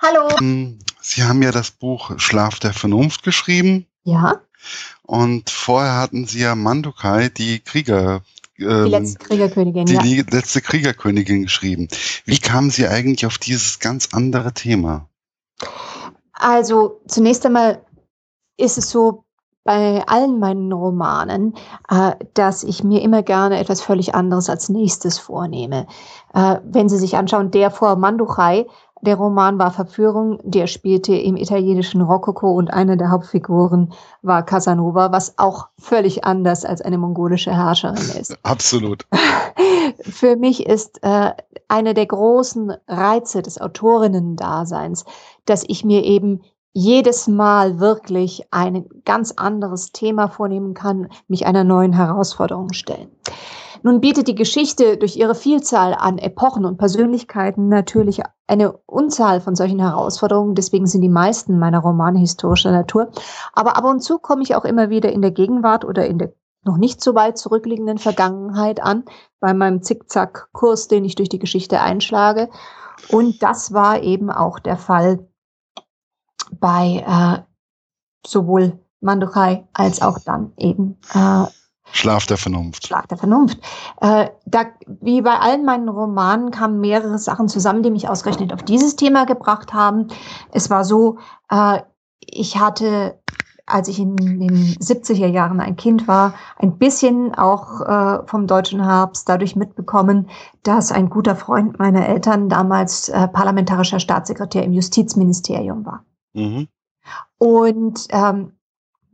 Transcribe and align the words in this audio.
Hallo. 0.00 0.28
Hm, 0.38 0.78
Sie 1.00 1.24
haben 1.24 1.42
ja 1.42 1.50
das 1.50 1.70
Buch 1.72 2.18
Schlaf 2.18 2.60
der 2.60 2.72
Vernunft 2.72 3.22
geschrieben. 3.24 3.86
Ja. 4.04 4.40
Und 5.02 5.50
vorher 5.50 5.96
hatten 5.96 6.26
Sie 6.26 6.40
ja 6.40 6.54
Mandukai, 6.54 7.28
die 7.28 7.60
Krieger. 7.60 8.22
Ähm, 8.58 8.84
die 8.84 8.90
letzte 8.90 9.18
Kriegerkönigin, 9.18 9.86
die 9.86 10.16
ja. 10.16 10.24
letzte 10.30 10.60
Kriegerkönigin 10.60 11.42
geschrieben. 11.42 11.88
Wie 12.24 12.38
kamen 12.38 12.70
Sie 12.70 12.86
eigentlich 12.86 13.26
auf 13.26 13.38
dieses 13.38 13.78
ganz 13.80 14.10
andere 14.12 14.52
Thema? 14.52 15.08
Also 16.32 17.00
zunächst 17.08 17.44
einmal 17.44 17.84
ist 18.56 18.78
es 18.78 18.90
so, 18.90 19.24
bei 19.68 20.02
allen 20.06 20.38
meinen 20.38 20.72
Romanen, 20.72 21.54
äh, 21.90 22.12
dass 22.32 22.64
ich 22.64 22.84
mir 22.84 23.02
immer 23.02 23.22
gerne 23.22 23.58
etwas 23.58 23.82
völlig 23.82 24.14
anderes 24.14 24.48
als 24.48 24.70
nächstes 24.70 25.18
vornehme. 25.18 25.86
Äh, 26.32 26.56
wenn 26.64 26.88
Sie 26.88 26.96
sich 26.96 27.18
anschauen, 27.18 27.50
der 27.50 27.70
vor 27.70 27.96
Manduchai, 27.96 28.66
der 29.02 29.16
Roman 29.16 29.58
war 29.58 29.70
Verführung, 29.70 30.38
der 30.42 30.66
spielte 30.66 31.14
im 31.14 31.36
italienischen 31.36 32.00
Rokoko 32.00 32.52
und 32.52 32.72
eine 32.72 32.96
der 32.96 33.10
Hauptfiguren 33.10 33.92
war 34.22 34.44
Casanova, 34.44 35.12
was 35.12 35.38
auch 35.38 35.68
völlig 35.78 36.24
anders 36.24 36.64
als 36.64 36.82
eine 36.82 36.98
mongolische 36.98 37.54
Herrscherin 37.54 37.96
ist. 38.20 38.36
Absolut. 38.42 39.06
Für 40.02 40.36
mich 40.36 40.66
ist 40.66 41.02
äh, 41.02 41.32
eine 41.68 41.94
der 41.94 42.06
großen 42.06 42.72
Reize 42.86 43.42
des 43.42 43.60
Autorinnen-Daseins, 43.60 45.04
dass 45.44 45.64
ich 45.66 45.84
mir 45.84 46.04
eben 46.04 46.42
jedes 46.72 47.26
Mal 47.26 47.80
wirklich 47.80 48.46
ein 48.50 48.86
ganz 49.04 49.32
anderes 49.32 49.92
Thema 49.92 50.28
vornehmen 50.28 50.74
kann, 50.74 51.08
mich 51.26 51.46
einer 51.46 51.64
neuen 51.64 51.92
Herausforderung 51.92 52.72
stellen. 52.72 53.10
Nun 53.82 54.00
bietet 54.00 54.28
die 54.28 54.34
Geschichte 54.34 54.96
durch 54.96 55.16
ihre 55.16 55.34
Vielzahl 55.34 55.94
an 55.94 56.18
Epochen 56.18 56.64
und 56.64 56.78
Persönlichkeiten 56.78 57.68
natürlich 57.68 58.22
eine 58.46 58.72
Unzahl 58.86 59.40
von 59.40 59.54
solchen 59.54 59.78
Herausforderungen. 59.78 60.54
Deswegen 60.54 60.86
sind 60.86 61.02
die 61.02 61.08
meisten 61.08 61.58
meiner 61.58 61.80
Romane 61.80 62.18
historischer 62.18 62.72
Natur. 62.72 63.10
Aber 63.52 63.76
ab 63.76 63.84
und 63.84 64.00
zu 64.00 64.18
komme 64.18 64.42
ich 64.42 64.54
auch 64.54 64.64
immer 64.64 64.90
wieder 64.90 65.12
in 65.12 65.22
der 65.22 65.30
Gegenwart 65.30 65.84
oder 65.84 66.06
in 66.06 66.18
der 66.18 66.32
noch 66.64 66.76
nicht 66.76 67.02
so 67.02 67.14
weit 67.14 67.38
zurückliegenden 67.38 67.98
Vergangenheit 67.98 68.82
an, 68.82 69.04
bei 69.40 69.54
meinem 69.54 69.80
Zickzack-Kurs, 69.80 70.88
den 70.88 71.04
ich 71.04 71.14
durch 71.14 71.28
die 71.28 71.38
Geschichte 71.38 71.80
einschlage. 71.80 72.50
Und 73.10 73.42
das 73.42 73.72
war 73.72 74.02
eben 74.02 74.30
auch 74.30 74.58
der 74.58 74.76
Fall 74.76 75.28
bei 76.52 77.04
äh, 77.06 77.42
sowohl 78.26 78.78
Mandukai 79.00 79.68
als 79.72 80.02
auch 80.02 80.18
dann 80.18 80.52
eben 80.56 80.98
äh, 81.14 81.44
Schlaf 81.92 82.26
der 82.26 82.36
Vernunft. 82.36 82.86
Schlaf 82.86 83.06
der 83.06 83.18
Vernunft. 83.18 83.58
Äh, 84.00 84.28
da, 84.46 84.66
wie 84.86 85.22
bei 85.22 85.38
allen 85.38 85.64
meinen 85.64 85.88
Romanen 85.88 86.50
kamen 86.50 86.80
mehrere 86.80 87.18
Sachen 87.18 87.48
zusammen, 87.48 87.82
die 87.82 87.90
mich 87.90 88.08
ausgerechnet 88.08 88.52
auf 88.52 88.62
dieses 88.62 88.96
Thema 88.96 89.24
gebracht 89.24 89.72
haben. 89.72 90.08
Es 90.52 90.70
war 90.70 90.84
so, 90.84 91.18
äh, 91.50 91.80
ich 92.20 92.58
hatte, 92.58 93.18
als 93.66 93.88
ich 93.88 93.98
in 93.98 94.16
den 94.16 94.76
70er 94.76 95.26
Jahren 95.26 95.60
ein 95.60 95.76
Kind 95.76 96.08
war, 96.08 96.34
ein 96.56 96.78
bisschen 96.78 97.34
auch 97.34 97.80
äh, 97.80 98.26
vom 98.26 98.46
deutschen 98.46 98.84
Herbst 98.84 99.28
dadurch 99.28 99.56
mitbekommen, 99.56 100.28
dass 100.62 100.92
ein 100.92 101.10
guter 101.10 101.36
Freund 101.36 101.78
meiner 101.78 102.06
Eltern 102.06 102.48
damals 102.48 103.08
äh, 103.08 103.28
parlamentarischer 103.28 104.00
Staatssekretär 104.00 104.64
im 104.64 104.72
Justizministerium 104.72 105.84
war. 105.84 106.04
Mhm. 106.34 106.68
Und 107.38 108.06
ähm, 108.10 108.57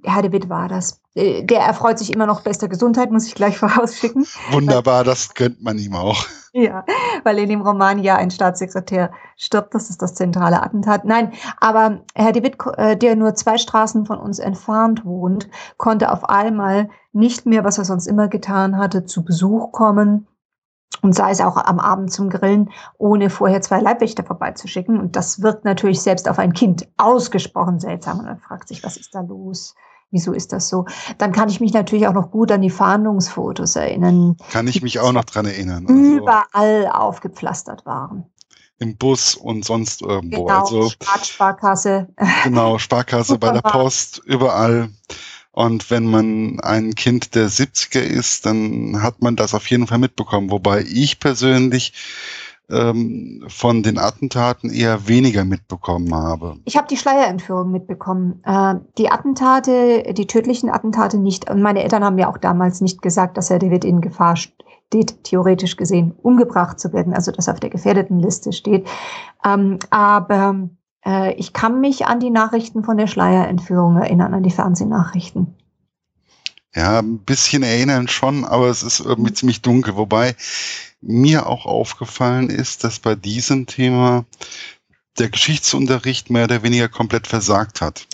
Herr 0.04 0.22
de 0.22 0.32
Witt 0.32 0.48
war 0.48 0.68
das. 0.68 1.00
Äh, 1.14 1.44
der 1.44 1.60
erfreut 1.60 1.98
sich 1.98 2.12
immer 2.12 2.26
noch 2.26 2.42
bester 2.42 2.68
Gesundheit, 2.68 3.10
muss 3.10 3.26
ich 3.26 3.34
gleich 3.34 3.58
vorausschicken. 3.58 4.26
Wunderbar, 4.50 4.98
weil, 4.98 5.04
das 5.04 5.34
gönnt 5.34 5.62
man 5.62 5.78
ihm 5.78 5.94
auch. 5.94 6.26
Ja, 6.52 6.84
weil 7.24 7.38
in 7.38 7.48
dem 7.48 7.62
Roman 7.62 7.98
ja 7.98 8.16
ein 8.16 8.30
Staatssekretär 8.30 9.10
stirbt, 9.36 9.74
das 9.74 9.90
ist 9.90 10.02
das 10.02 10.14
zentrale 10.14 10.62
Attentat. 10.62 11.04
Nein, 11.04 11.32
aber 11.58 12.02
Herr 12.14 12.32
de 12.32 12.44
Witt, 12.44 12.56
äh, 12.76 12.96
der 12.96 13.16
nur 13.16 13.34
zwei 13.34 13.58
Straßen 13.58 14.06
von 14.06 14.18
uns 14.18 14.38
entfernt 14.38 15.04
wohnt, 15.04 15.48
konnte 15.78 16.12
auf 16.12 16.28
einmal 16.28 16.90
nicht 17.12 17.46
mehr, 17.46 17.64
was 17.64 17.78
er 17.78 17.84
sonst 17.84 18.06
immer 18.06 18.28
getan 18.28 18.78
hatte, 18.78 19.04
zu 19.04 19.24
Besuch 19.24 19.72
kommen 19.72 20.28
und 21.02 21.14
sei 21.14 21.30
es 21.30 21.40
auch 21.40 21.56
am 21.56 21.78
Abend 21.78 22.12
zum 22.12 22.30
Grillen, 22.30 22.70
ohne 22.98 23.30
vorher 23.30 23.60
zwei 23.60 23.80
Leibwächter 23.80 24.24
vorbeizuschicken. 24.24 24.98
Und 24.98 25.16
das 25.16 25.42
wirkt 25.42 25.64
natürlich 25.64 26.00
selbst 26.00 26.28
auf 26.28 26.38
ein 26.38 26.52
Kind 26.52 26.88
ausgesprochen 26.96 27.78
seltsam. 27.78 28.20
Und 28.20 28.26
man 28.26 28.38
fragt 28.38 28.68
sich, 28.68 28.82
was 28.84 28.96
ist 28.96 29.14
da 29.14 29.20
los? 29.20 29.74
Wieso 30.14 30.32
ist 30.32 30.52
das 30.52 30.68
so? 30.68 30.86
Dann 31.18 31.32
kann 31.32 31.48
ich 31.48 31.58
mich 31.58 31.72
natürlich 31.72 32.06
auch 32.06 32.12
noch 32.12 32.30
gut 32.30 32.52
an 32.52 32.62
die 32.62 32.70
Fahndungsfotos 32.70 33.74
erinnern. 33.74 34.36
Kann 34.52 34.68
ich 34.68 34.80
mich 34.80 35.00
auch 35.00 35.10
noch 35.10 35.24
dran 35.24 35.44
erinnern. 35.44 35.86
Also 35.88 36.00
überall 36.00 36.86
aufgepflastert 36.86 37.84
waren. 37.84 38.24
Im 38.78 38.96
Bus 38.96 39.34
und 39.34 39.64
sonst 39.64 40.02
irgendwo. 40.02 40.44
Genau, 40.44 40.60
also, 40.60 40.92
Sparkasse. 41.24 42.06
Genau, 42.44 42.78
Sparkasse 42.78 43.38
bei 43.38 43.50
der 43.50 43.62
Post, 43.62 44.22
überall. 44.24 44.90
Und 45.50 45.90
wenn 45.90 46.06
man 46.06 46.60
ein 46.60 46.94
Kind 46.94 47.34
der 47.34 47.48
70er 47.48 47.98
ist, 47.98 48.46
dann 48.46 49.02
hat 49.02 49.20
man 49.20 49.34
das 49.34 49.52
auf 49.52 49.68
jeden 49.68 49.88
Fall 49.88 49.98
mitbekommen. 49.98 50.52
Wobei 50.52 50.82
ich 50.82 51.18
persönlich 51.18 51.92
ähm, 52.70 53.44
von 53.48 53.82
den 53.82 53.98
Attentaten 53.98 54.70
eher 54.70 55.06
weniger 55.06 55.44
mitbekommen 55.44 56.14
habe. 56.14 56.56
Ich 56.64 56.76
habe 56.76 56.88
die 56.88 56.96
Schleierentführung 56.96 57.70
mitbekommen. 57.70 58.42
Äh, 58.44 58.76
die 58.98 59.10
Attentate, 59.10 60.14
die 60.14 60.26
tödlichen 60.26 60.70
Attentate 60.70 61.18
nicht. 61.18 61.50
Und 61.50 61.62
meine 61.62 61.82
Eltern 61.82 62.04
haben 62.04 62.18
ja 62.18 62.28
auch 62.28 62.38
damals 62.38 62.80
nicht 62.80 63.02
gesagt, 63.02 63.36
dass 63.36 63.50
Herr 63.50 63.58
David 63.58 63.84
in 63.84 64.00
Gefahr 64.00 64.36
steht, 64.36 65.24
theoretisch 65.24 65.76
gesehen, 65.76 66.14
umgebracht 66.22 66.80
zu 66.80 66.92
werden, 66.92 67.14
also 67.14 67.32
dass 67.32 67.48
er 67.48 67.54
auf 67.54 67.60
der 67.60 67.70
gefährdeten 67.70 68.20
Liste 68.20 68.52
steht. 68.52 68.86
Ähm, 69.44 69.78
aber 69.90 70.68
äh, 71.04 71.34
ich 71.34 71.52
kann 71.52 71.80
mich 71.80 72.06
an 72.06 72.20
die 72.20 72.30
Nachrichten 72.30 72.84
von 72.84 72.96
der 72.96 73.06
Schleierentführung 73.06 73.96
erinnern, 73.96 74.34
an 74.34 74.42
die 74.42 74.50
Fernsehnachrichten. 74.50 75.54
Ja, 76.74 76.98
ein 76.98 77.18
bisschen 77.18 77.62
erinnern 77.62 78.08
schon, 78.08 78.44
aber 78.44 78.66
es 78.66 78.82
ist 78.82 78.98
irgendwie 78.98 79.30
mhm. 79.30 79.36
ziemlich 79.36 79.62
dunkel. 79.62 79.96
Wobei 79.96 80.34
mir 81.06 81.46
auch 81.46 81.66
aufgefallen 81.66 82.50
ist, 82.50 82.84
dass 82.84 82.98
bei 82.98 83.14
diesem 83.14 83.66
Thema 83.66 84.24
der 85.18 85.28
Geschichtsunterricht 85.28 86.30
mehr 86.30 86.44
oder 86.44 86.62
weniger 86.62 86.88
komplett 86.88 87.26
versagt 87.26 87.80
hat. 87.80 88.06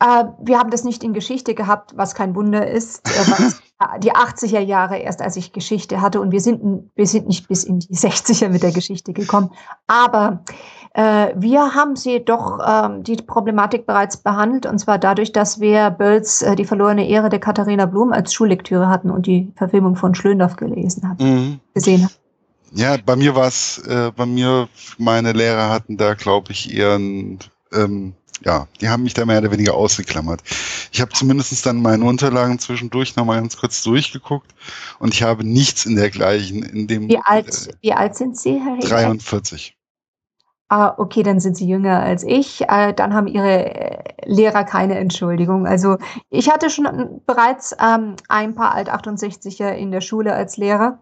Äh, 0.00 0.24
wir 0.40 0.58
haben 0.58 0.70
das 0.70 0.84
nicht 0.84 1.04
in 1.04 1.12
Geschichte 1.12 1.54
gehabt, 1.54 1.92
was 1.94 2.14
kein 2.14 2.34
Wunder 2.34 2.66
ist. 2.66 3.06
Äh, 3.06 3.50
die 4.02 4.12
80er 4.12 4.60
Jahre 4.60 4.98
erst, 4.98 5.22
als 5.22 5.36
ich 5.36 5.52
Geschichte 5.52 6.00
hatte 6.00 6.20
und 6.20 6.32
wir 6.32 6.40
sind, 6.40 6.90
wir 6.94 7.06
sind 7.06 7.26
nicht 7.28 7.48
bis 7.48 7.64
in 7.64 7.80
die 7.80 7.94
60er 7.94 8.48
mit 8.48 8.62
der 8.62 8.72
Geschichte 8.72 9.12
gekommen. 9.12 9.50
Aber 9.86 10.44
äh, 10.92 11.28
wir 11.36 11.74
haben 11.74 11.96
sie 11.96 12.22
doch 12.24 12.58
ähm, 12.66 13.02
die 13.04 13.16
Problematik 13.16 13.86
bereits 13.86 14.18
behandelt 14.18 14.66
und 14.66 14.78
zwar 14.78 14.98
dadurch, 14.98 15.32
dass 15.32 15.60
wir 15.60 15.90
Bölls 15.90 16.42
äh, 16.42 16.56
die 16.56 16.64
verlorene 16.64 17.08
Ehre 17.08 17.30
der 17.30 17.40
Katharina 17.40 17.86
Blum 17.86 18.12
als 18.12 18.34
Schullektüre 18.34 18.88
hatten 18.88 19.10
und 19.10 19.26
die 19.26 19.52
Verfilmung 19.56 19.96
von 19.96 20.14
Schlöndorff 20.14 20.56
gelesen 20.56 21.08
haben, 21.08 21.24
mhm. 21.24 21.60
gesehen 21.74 22.04
haben. 22.04 22.14
Ja, 22.72 22.96
bei 23.04 23.16
mir 23.16 23.34
war 23.34 23.48
es, 23.48 23.78
äh, 23.86 24.12
bei 24.14 24.26
mir, 24.26 24.68
meine 24.98 25.32
Lehrer 25.32 25.70
hatten 25.70 25.96
da, 25.96 26.14
glaube 26.14 26.52
ich, 26.52 26.76
eher 26.76 26.96
ein 26.96 27.38
ähm, 27.72 28.14
ja, 28.40 28.66
die 28.80 28.88
haben 28.88 29.02
mich 29.02 29.14
da 29.14 29.24
mehr 29.24 29.38
oder 29.38 29.50
weniger 29.50 29.74
ausgeklammert. 29.74 30.42
Ich 30.92 31.00
habe 31.00 31.12
zumindest 31.12 31.64
dann 31.66 31.82
meine 31.82 32.04
Unterlagen 32.04 32.58
zwischendurch 32.58 33.16
noch 33.16 33.24
mal 33.24 33.40
ganz 33.40 33.56
kurz 33.56 33.82
durchgeguckt 33.82 34.50
und 34.98 35.14
ich 35.14 35.22
habe 35.22 35.44
nichts 35.44 35.86
in 35.86 35.96
dergleichen 35.96 36.62
in 36.62 36.86
dem. 36.86 37.08
Wie 37.08 37.18
alt, 37.18 37.68
äh, 37.68 37.72
wie 37.82 37.92
alt 37.92 38.16
sind 38.16 38.38
Sie, 38.38 38.60
Herr 38.60 38.74
Rieger? 38.74 38.88
43. 38.88 39.76
Ah, 40.72 40.94
okay, 40.98 41.24
dann 41.24 41.40
sind 41.40 41.56
Sie 41.56 41.66
jünger 41.66 42.00
als 42.00 42.22
ich. 42.22 42.62
Äh, 42.68 42.94
dann 42.94 43.12
haben 43.12 43.26
Ihre 43.26 43.74
äh, 43.74 44.02
Lehrer 44.24 44.62
keine 44.62 44.96
Entschuldigung. 44.98 45.66
Also 45.66 45.98
ich 46.28 46.48
hatte 46.48 46.70
schon 46.70 47.20
bereits 47.26 47.74
ähm, 47.84 48.14
ein 48.28 48.54
paar 48.54 48.72
Alt-68er 48.74 49.72
in 49.72 49.90
der 49.90 50.00
Schule 50.00 50.32
als 50.32 50.56
Lehrer. 50.56 51.00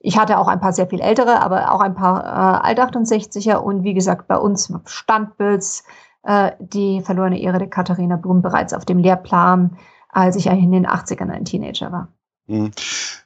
Ich 0.00 0.18
hatte 0.18 0.38
auch 0.38 0.48
ein 0.48 0.60
paar 0.60 0.72
sehr 0.72 0.86
viel 0.86 1.02
ältere, 1.02 1.42
aber 1.42 1.72
auch 1.72 1.80
ein 1.80 1.94
paar 1.94 2.24
äh, 2.24 2.66
Alt-68er. 2.66 3.56
Und 3.56 3.84
wie 3.84 3.92
gesagt, 3.92 4.26
bei 4.26 4.38
uns 4.38 4.72
Standbilds 4.86 5.84
äh, 6.24 6.52
die 6.58 7.02
verlorene 7.02 7.40
Ehre 7.40 7.58
der 7.58 7.68
Katharina 7.68 8.16
Blum 8.16 8.42
bereits 8.42 8.72
auf 8.72 8.84
dem 8.84 8.98
Lehrplan, 8.98 9.78
als 10.08 10.36
ich 10.36 10.46
in 10.46 10.72
den 10.72 10.86
80ern 10.86 11.30
ein 11.30 11.44
Teenager 11.44 11.92
war. 11.92 12.08
Hm. 12.46 12.70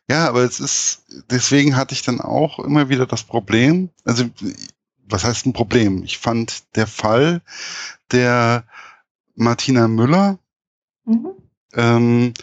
Ja, 0.08 0.28
aber 0.28 0.42
es 0.42 0.60
ist, 0.60 1.04
deswegen 1.30 1.76
hatte 1.76 1.94
ich 1.94 2.02
dann 2.02 2.20
auch 2.20 2.58
immer 2.58 2.88
wieder 2.88 3.06
das 3.06 3.24
Problem, 3.24 3.90
also 4.04 4.24
was 5.10 5.24
heißt 5.24 5.46
ein 5.46 5.52
Problem? 5.52 6.02
Ich 6.02 6.18
fand 6.18 6.76
der 6.76 6.86
Fall 6.86 7.42
der 8.12 8.64
Martina 9.34 9.88
Müller, 9.88 10.38
mhm. 11.04 11.30
ähm, 11.74 12.34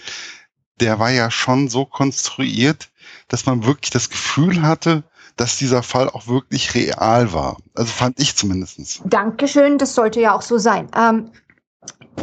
der 0.79 0.99
war 0.99 1.11
ja 1.11 1.31
schon 1.31 1.69
so 1.69 1.85
konstruiert, 1.85 2.91
dass 3.27 3.45
man 3.45 3.65
wirklich 3.65 3.91
das 3.91 4.09
Gefühl 4.09 4.61
hatte, 4.61 5.03
dass 5.35 5.57
dieser 5.57 5.83
Fall 5.83 6.09
auch 6.09 6.27
wirklich 6.27 6.73
real 6.75 7.33
war. 7.33 7.57
Also 7.73 7.91
fand 7.91 8.19
ich 8.19 8.35
zumindest. 8.35 9.01
Dankeschön, 9.05 9.77
das 9.77 9.95
sollte 9.95 10.21
ja 10.21 10.35
auch 10.35 10.41
so 10.41 10.57
sein. 10.57 10.87
Ähm, 10.95 11.31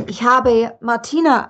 ich 0.06 0.22
habe 0.22 0.72
Martina 0.80 1.48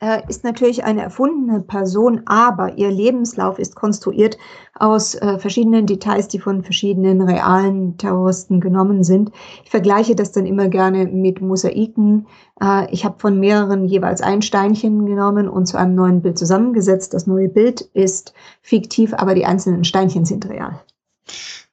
äh, 0.00 0.22
ist 0.28 0.44
natürlich 0.44 0.84
eine 0.84 1.02
erfundene 1.02 1.60
Person, 1.60 2.22
aber 2.26 2.78
ihr 2.78 2.90
Lebenslauf 2.90 3.58
ist 3.58 3.74
konstruiert 3.74 4.38
aus 4.74 5.14
äh, 5.16 5.38
verschiedenen 5.38 5.86
Details, 5.86 6.28
die 6.28 6.38
von 6.38 6.62
verschiedenen 6.62 7.20
realen 7.20 7.96
Terroristen 7.98 8.60
genommen 8.60 9.02
sind. 9.02 9.32
Ich 9.64 9.70
vergleiche 9.70 10.14
das 10.14 10.30
dann 10.30 10.46
immer 10.46 10.68
gerne 10.68 11.06
mit 11.06 11.40
Mosaiken. 11.40 12.26
Äh, 12.62 12.92
ich 12.92 13.04
habe 13.04 13.18
von 13.18 13.40
mehreren 13.40 13.86
jeweils 13.86 14.20
ein 14.20 14.42
Steinchen 14.42 15.04
genommen 15.06 15.48
und 15.48 15.66
zu 15.66 15.76
einem 15.76 15.96
neuen 15.96 16.22
Bild 16.22 16.38
zusammengesetzt. 16.38 17.12
Das 17.12 17.26
neue 17.26 17.48
Bild 17.48 17.80
ist 17.80 18.34
fiktiv, 18.62 19.14
aber 19.14 19.34
die 19.34 19.46
einzelnen 19.46 19.84
Steinchen 19.84 20.24
sind 20.24 20.48
real. 20.48 20.80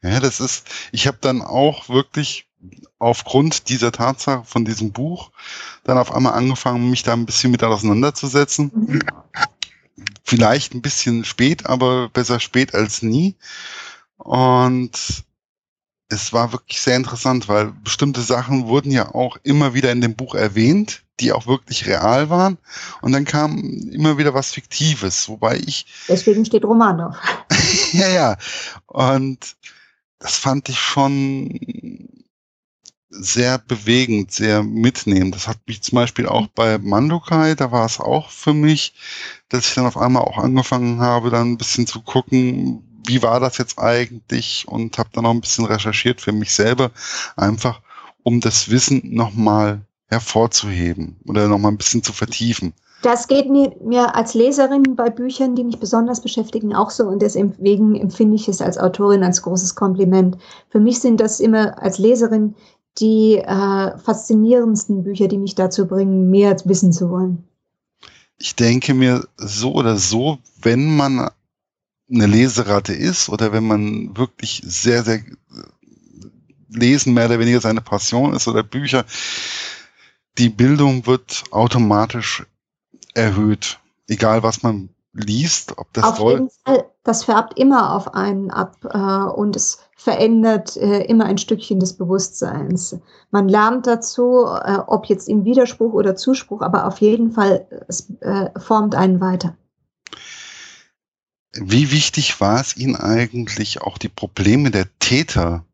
Ja, 0.02 0.20
das 0.20 0.40
ist, 0.40 0.68
ich 0.92 1.08
habe 1.08 1.18
dann 1.22 1.42
auch 1.42 1.90
wirklich 1.90 2.48
aufgrund 3.00 3.70
dieser 3.70 3.92
Tatsache 3.92 4.44
von 4.46 4.66
diesem 4.66 4.92
Buch 4.92 5.32
dann 5.84 5.98
auf 5.98 6.14
einmal 6.14 6.34
angefangen, 6.34 6.90
mich 6.90 7.04
da 7.04 7.14
ein 7.14 7.26
bisschen 7.26 7.52
mit 7.52 7.64
auseinanderzusetzen. 7.64 9.04
Vielleicht 10.24 10.74
ein 10.74 10.82
bisschen 10.82 11.26
spät, 11.26 11.66
aber 11.68 12.10
besser 12.10 12.40
spät 12.40 12.74
als 12.74 13.02
nie. 13.02 13.36
Und 14.18 15.25
es 16.10 16.34
war 16.34 16.52
wirklich 16.52 16.82
sehr 16.82 16.96
interessant, 16.96 17.48
weil 17.48 17.72
bestimmte 17.84 18.22
Sachen 18.22 18.68
wurden 18.68 18.92
ja 18.92 19.14
auch 19.14 19.38
immer 19.44 19.74
wieder 19.74 19.92
in 19.92 20.02
dem 20.02 20.16
Buch 20.16 20.36
erwähnt, 20.36 21.04
die 21.20 21.32
auch 21.32 21.48
wirklich 21.48 21.88
real 21.88 22.30
waren. 22.30 22.58
Und 23.02 23.12
dann 23.12 23.26
kam 23.26 23.58
immer 23.92 24.18
wieder 24.18 24.34
was 24.34 24.52
Fiktives, 24.52 25.30
wobei 25.30 25.58
ich. 25.58 25.86
Deswegen 26.08 26.46
steht 26.46 26.66
Roman 26.66 26.98
noch. 26.98 27.18
ja, 27.94 28.08
ja. 28.10 28.38
Und 28.88 29.56
das 30.20 30.38
fand 30.38 30.70
ich 30.70 30.80
schon 30.80 32.10
sehr 33.10 33.58
bewegend, 33.58 34.32
sehr 34.32 34.62
mitnehmend. 34.62 35.36
Das 35.36 35.48
hat 35.48 35.60
mich 35.68 35.82
zum 35.82 35.96
Beispiel 35.96 36.28
auch 36.28 36.48
bei 36.48 36.78
Mandokai, 36.78 37.56
da 37.56 37.72
war 37.72 37.86
es 37.86 38.00
auch 38.00 38.30
für 38.30 38.54
mich, 38.54 38.94
dass 39.50 39.68
ich 39.68 39.74
dann 39.74 39.86
auf 39.86 39.98
einmal 39.98 40.24
auch 40.24 40.38
angefangen 40.38 41.00
habe, 41.00 41.30
dann 41.30 41.54
ein 41.54 41.58
bisschen 41.58 41.88
zu 41.88 42.02
gucken, 42.02 42.84
wie 43.08 43.22
war 43.22 43.40
das 43.40 43.58
jetzt 43.58 43.80
eigentlich 43.80 44.66
und 44.68 44.98
habe 44.98 45.10
dann 45.14 45.26
auch 45.26 45.32
ein 45.32 45.42
bisschen 45.42 45.66
recherchiert 45.66 46.22
für 46.22 46.32
mich 46.32 46.54
selber, 46.54 46.92
einfach 47.36 47.82
um 48.24 48.42
das 48.42 48.70
Wissen 48.70 49.02
nochmal 49.14 49.82
hervorzuheben 50.08 51.18
oder 51.28 51.48
nochmal 51.48 51.72
ein 51.72 51.78
bisschen 51.78 52.04
zu 52.04 52.14
vertiefen. 52.14 52.74
Das 53.02 53.28
geht 53.28 53.50
mir, 53.50 53.76
mir 53.84 54.16
als 54.16 54.34
Leserin 54.34 54.96
bei 54.96 55.10
Büchern, 55.10 55.56
die 55.56 55.64
mich 55.64 55.80
besonders 55.80 56.22
beschäftigen, 56.22 56.74
auch 56.74 56.90
so. 56.90 57.04
Und 57.04 57.22
deswegen 57.22 57.96
empfinde 57.96 58.36
ich 58.36 58.48
es 58.48 58.62
als 58.62 58.80
Autorin 58.80 59.24
als 59.24 59.44
großes 59.44 59.76
Kompliment. 59.76 60.38
Für 60.70 60.80
mich 60.80 61.00
sind 61.00 61.20
das 61.20 61.40
immer 61.40 61.82
als 61.82 62.00
Leserin 62.00 62.56
die 62.98 63.38
äh, 63.38 63.98
faszinierendsten 63.98 65.04
Bücher, 65.04 65.28
die 65.28 65.38
mich 65.38 65.54
dazu 65.54 65.86
bringen, 65.86 66.32
mehr 66.32 66.56
wissen 66.66 66.94
zu 66.94 67.10
wollen. 67.10 67.44
Ich 68.38 68.56
denke 68.56 68.94
mir 68.94 69.28
so 69.38 69.74
oder 69.74 69.98
so, 69.98 70.40
wenn 70.62 70.96
man 70.96 71.30
eine 72.10 72.28
Leseratte 72.28 72.94
ist 72.94 73.30
oder 73.30 73.52
wenn 73.52 73.66
man 73.66 74.18
wirklich 74.18 74.62
sehr, 74.66 75.04
sehr 75.04 75.22
lesen 76.70 77.14
mehr 77.14 77.26
oder 77.26 77.40
weniger 77.40 77.62
seine 77.62 77.82
Passion 77.82 78.34
ist 78.34 78.48
oder 78.48 78.64
Bücher, 78.64 79.06
die 80.38 80.50
Bildung 80.50 81.06
wird 81.08 81.44
automatisch 81.52 82.46
erhöht. 83.14 83.80
Egal 84.08 84.44
was 84.44 84.62
man 84.62 84.90
liest, 85.14 85.78
ob 85.78 85.92
das 85.94 86.04
auf 86.04 86.20
jeden 86.20 86.50
Fall, 86.50 86.86
das 87.04 87.24
färbt 87.24 87.58
immer 87.58 87.96
auf 87.96 88.14
einen 88.14 88.52
ab 88.52 88.78
äh, 88.84 88.98
und 88.98 89.56
es 89.56 89.80
verändert 89.96 90.76
äh, 90.76 91.04
immer 91.06 91.26
ein 91.26 91.38
Stückchen 91.38 91.80
des 91.80 91.94
Bewusstseins. 91.94 93.00
Man 93.32 93.48
lernt 93.48 93.88
dazu, 93.88 94.46
äh, 94.46 94.78
ob 94.86 95.06
jetzt 95.06 95.30
im 95.30 95.46
Widerspruch 95.46 95.94
oder 95.94 96.16
Zuspruch, 96.16 96.62
aber 96.62 96.86
auf 96.86 97.00
jeden 97.00 97.32
Fall, 97.32 97.66
es 97.88 98.12
äh, 98.20 98.50
formt 98.60 98.94
einen 98.94 99.22
weiter. 99.22 99.56
Wie 101.56 101.92
wichtig 101.92 102.42
war 102.42 102.60
es 102.60 102.76
Ihnen 102.76 102.96
eigentlich, 102.96 103.82
auch 103.82 103.98
die 103.98 104.10
Probleme 104.10 104.72
der 104.72 104.88
Täter 105.00 105.66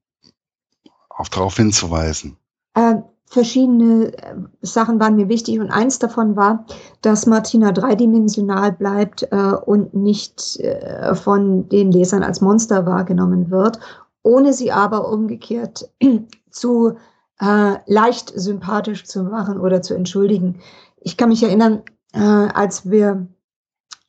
auch 1.09 1.27
darauf 1.27 1.57
hinzuweisen? 1.57 2.37
Ähm, 2.75 3.03
verschiedene 3.25 4.13
äh, 4.17 4.35
Sachen 4.61 4.99
waren 4.99 5.15
mir 5.15 5.27
wichtig 5.27 5.59
und 5.59 5.71
eins 5.71 5.99
davon 5.99 6.35
war, 6.35 6.65
dass 7.01 7.25
Martina 7.25 7.71
dreidimensional 7.71 8.71
bleibt 8.73 9.23
äh, 9.31 9.35
und 9.35 9.93
nicht 9.93 10.59
äh, 10.59 11.15
von 11.15 11.67
den 11.69 11.91
Lesern 11.91 12.23
als 12.23 12.41
Monster 12.41 12.85
wahrgenommen 12.85 13.49
wird, 13.49 13.79
ohne 14.21 14.53
sie 14.53 14.71
aber 14.71 15.09
umgekehrt 15.09 15.89
zu 16.51 16.97
äh, 17.39 17.75
leicht 17.87 18.31
sympathisch 18.35 19.05
zu 19.05 19.23
machen 19.23 19.59
oder 19.59 19.81
zu 19.81 19.95
entschuldigen. 19.95 20.59
Ich 20.99 21.17
kann 21.17 21.29
mich 21.29 21.41
erinnern, 21.41 21.81
äh, 22.13 22.19
als 22.19 22.89
wir 22.89 23.27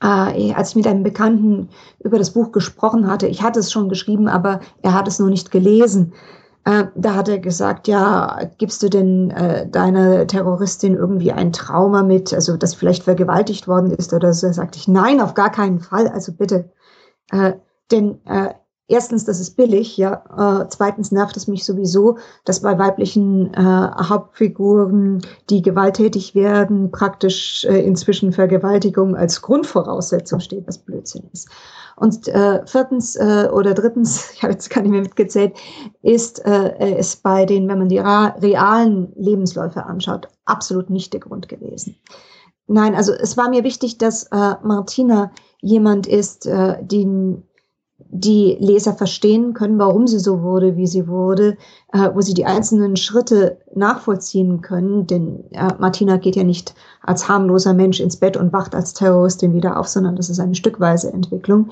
äh, 0.03 0.53
als 0.55 0.71
ich 0.71 0.77
mit 0.77 0.87
einem 0.87 1.03
Bekannten 1.03 1.69
über 2.01 2.19
das 2.19 2.33
Buch 2.33 2.53
gesprochen 2.53 3.07
hatte, 3.07 3.27
ich 3.27 3.43
hatte 3.43 3.61
es 3.61 3.71
schon 3.71 3.89
geschrieben, 3.89 4.29
aber 4.29 4.61
er 4.83 4.95
hat 4.95 5.09
es 5.09 5.19
noch 5.19 5.29
nicht 5.29 5.51
gelesen. 5.51 6.13
Äh, 6.65 6.85
da 6.95 7.15
hat 7.15 7.29
er 7.29 7.39
gesagt, 7.39 7.89
ja, 7.89 8.39
gibst 8.59 8.83
du 8.83 8.89
denn 8.89 9.31
äh, 9.31 9.69
deiner 9.69 10.27
Terroristin 10.27 10.95
irgendwie 10.95 11.33
ein 11.33 11.53
Trauma 11.53 12.03
mit, 12.03 12.33
also 12.33 12.57
dass 12.57 12.75
vielleicht 12.75 13.03
vergewaltigt 13.05 13.67
worden 13.67 13.91
ist 13.91 14.13
oder 14.13 14.33
so? 14.33 14.49
Da 14.49 14.53
sagte 14.53 14.79
ich, 14.79 14.89
nein, 14.89 15.21
auf 15.21 15.35
gar 15.35 15.51
keinen 15.51 15.81
Fall, 15.81 16.09
also 16.09 16.33
bitte. 16.33 16.71
Äh, 17.31 17.55
denn 17.91 18.21
äh, 18.27 18.55
erstens, 18.93 19.25
das 19.25 19.41
ist 19.41 19.57
billig, 19.57 19.97
ja. 19.97 20.61
Äh, 20.63 20.67
zweitens 20.69 21.11
nervt 21.11 21.37
es 21.37 21.49
mich 21.49 21.65
sowieso, 21.65 22.19
dass 22.45 22.61
bei 22.61 22.79
weiblichen 22.79 23.53
äh, 23.55 23.61
Hauptfiguren, 23.61 25.23
die 25.51 25.63
gewalttätig 25.63 26.35
werden, 26.35 26.91
praktisch 26.91 27.65
äh, 27.65 27.81
inzwischen 27.85 28.33
Vergewaltigung 28.33 29.17
als 29.17 29.43
Grundvoraussetzung 29.43 30.41
steht, 30.41 30.67
was 30.67 30.79
Blödsinn 30.79 31.25
ist. 31.33 31.49
Und 31.97 32.29
äh, 32.29 32.67
viertens 32.67 33.17
äh, 33.17 33.49
oder 33.53 33.75
drittens, 33.75 34.31
ich 34.35 34.43
habe 34.43 34.53
jetzt 34.53 34.71
gar 34.71 34.83
nicht 34.83 34.93
mehr 34.93 35.03
mitgezählt, 35.03 35.55
ist 36.03 36.45
äh, 36.45 36.97
es 36.97 37.17
bei 37.17 37.47
den, 37.47 37.69
wenn 37.69 37.79
man 37.79 37.89
die 37.89 37.99
realen 37.99 39.13
Lebensläufe 39.17 39.85
anschaut, 39.85 40.29
absolut 40.45 40.91
nicht 40.91 41.13
der 41.13 41.21
Grund 41.21 41.49
gewesen. 41.49 41.97
Nein, 42.67 42.95
also 42.95 43.13
es 43.13 43.37
war 43.37 43.49
mir 43.49 43.65
wichtig, 43.65 43.99
dass 43.99 44.25
äh, 44.25 44.55
Martina 44.63 45.33
jemand 45.61 46.07
ist, 46.07 46.47
äh, 46.47 46.79
die 46.83 47.43
die 48.15 48.59
Leser 48.61 48.93
verstehen 48.93 49.55
können, 49.55 49.79
warum 49.79 50.07
sie 50.07 50.19
so 50.19 50.43
wurde, 50.43 50.77
wie 50.77 50.87
sie 50.87 51.09
wurde, 51.09 51.57
äh, 51.95 52.11
wo 52.13 52.21
sie 52.21 52.35
die 52.35 52.45
einzelnen 52.45 52.97
Schritte 52.97 53.57
nachvollziehen 53.75 54.61
können. 54.61 55.07
Denn 55.07 55.45
äh, 55.53 55.71
Martina 55.79 56.19
geht 56.19 56.37
ja 56.37 56.45
nicht 56.45 56.75
als 57.01 57.27
harmloser 57.27 57.73
Mensch 57.73 58.01
ins 58.01 58.17
Bett 58.17 58.37
und 58.37 58.53
wacht 58.53 58.75
als 58.75 58.93
Terroristin 58.93 59.55
wieder 59.55 59.81
auf, 59.81 59.89
sondern 59.89 60.15
das 60.15 60.29
ist 60.29 60.41
eine 60.41 60.55
stückweise 60.55 61.11
Entwicklung. 61.11 61.71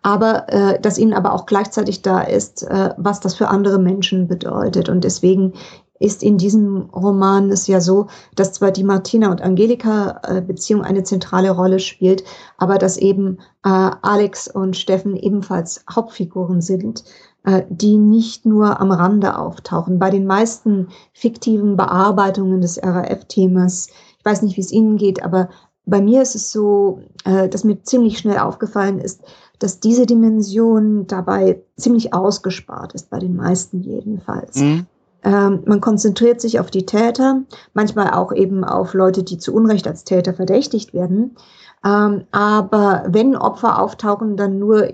Aber 0.00 0.48
äh, 0.48 0.80
dass 0.80 0.96
ihnen 0.96 1.12
aber 1.12 1.34
auch 1.34 1.44
gleichzeitig 1.44 2.00
da 2.00 2.22
ist, 2.22 2.62
äh, 2.62 2.94
was 2.96 3.20
das 3.20 3.34
für 3.34 3.48
andere 3.48 3.78
Menschen 3.78 4.28
bedeutet. 4.28 4.88
Und 4.88 5.04
deswegen 5.04 5.52
ist 6.02 6.22
in 6.22 6.36
diesem 6.36 6.90
Roman 6.90 7.50
es 7.50 7.66
ja 7.66 7.80
so, 7.80 8.08
dass 8.34 8.52
zwar 8.52 8.72
die 8.72 8.84
Martina 8.84 9.30
und 9.30 9.40
Angelika 9.40 10.20
äh, 10.24 10.42
eine 10.82 11.04
zentrale 11.04 11.50
Rolle 11.50 11.78
spielt, 11.78 12.24
aber 12.58 12.78
dass 12.78 12.96
eben 12.96 13.38
äh, 13.64 13.68
Alex 14.02 14.48
und 14.48 14.76
Steffen 14.76 15.16
ebenfalls 15.16 15.84
Hauptfiguren 15.90 16.60
sind, 16.60 17.04
äh, 17.44 17.62
die 17.68 17.96
nicht 17.96 18.44
nur 18.44 18.80
am 18.80 18.90
Rande 18.90 19.38
auftauchen. 19.38 19.98
Bei 19.98 20.10
den 20.10 20.26
meisten 20.26 20.88
fiktiven 21.12 21.76
Bearbeitungen 21.76 22.60
des 22.60 22.82
RAF-Themas, 22.82 23.88
ich 24.18 24.24
weiß 24.24 24.42
nicht, 24.42 24.56
wie 24.56 24.62
es 24.62 24.72
Ihnen 24.72 24.96
geht, 24.96 25.24
aber 25.24 25.48
bei 25.84 26.00
mir 26.00 26.22
ist 26.22 26.34
es 26.34 26.52
so, 26.52 27.00
äh, 27.24 27.48
dass 27.48 27.64
mir 27.64 27.82
ziemlich 27.82 28.18
schnell 28.18 28.38
aufgefallen 28.38 28.98
ist, 28.98 29.22
dass 29.58 29.80
diese 29.80 30.06
Dimension 30.06 31.06
dabei 31.06 31.62
ziemlich 31.76 32.12
ausgespart 32.14 32.94
ist, 32.94 33.10
bei 33.10 33.18
den 33.18 33.36
meisten 33.36 33.82
jedenfalls. 33.82 34.56
Mhm. 34.56 34.86
Ähm, 35.24 35.62
man 35.66 35.80
konzentriert 35.80 36.40
sich 36.40 36.58
auf 36.58 36.70
die 36.70 36.86
Täter, 36.86 37.42
manchmal 37.74 38.10
auch 38.10 38.32
eben 38.32 38.64
auf 38.64 38.94
Leute, 38.94 39.22
die 39.22 39.38
zu 39.38 39.54
Unrecht 39.54 39.86
als 39.86 40.04
Täter 40.04 40.34
verdächtigt 40.34 40.94
werden. 40.94 41.36
Ähm, 41.84 42.24
aber 42.30 43.04
wenn 43.08 43.36
Opfer 43.36 43.80
auftauchen, 43.80 44.36
dann 44.36 44.58
nur, 44.58 44.88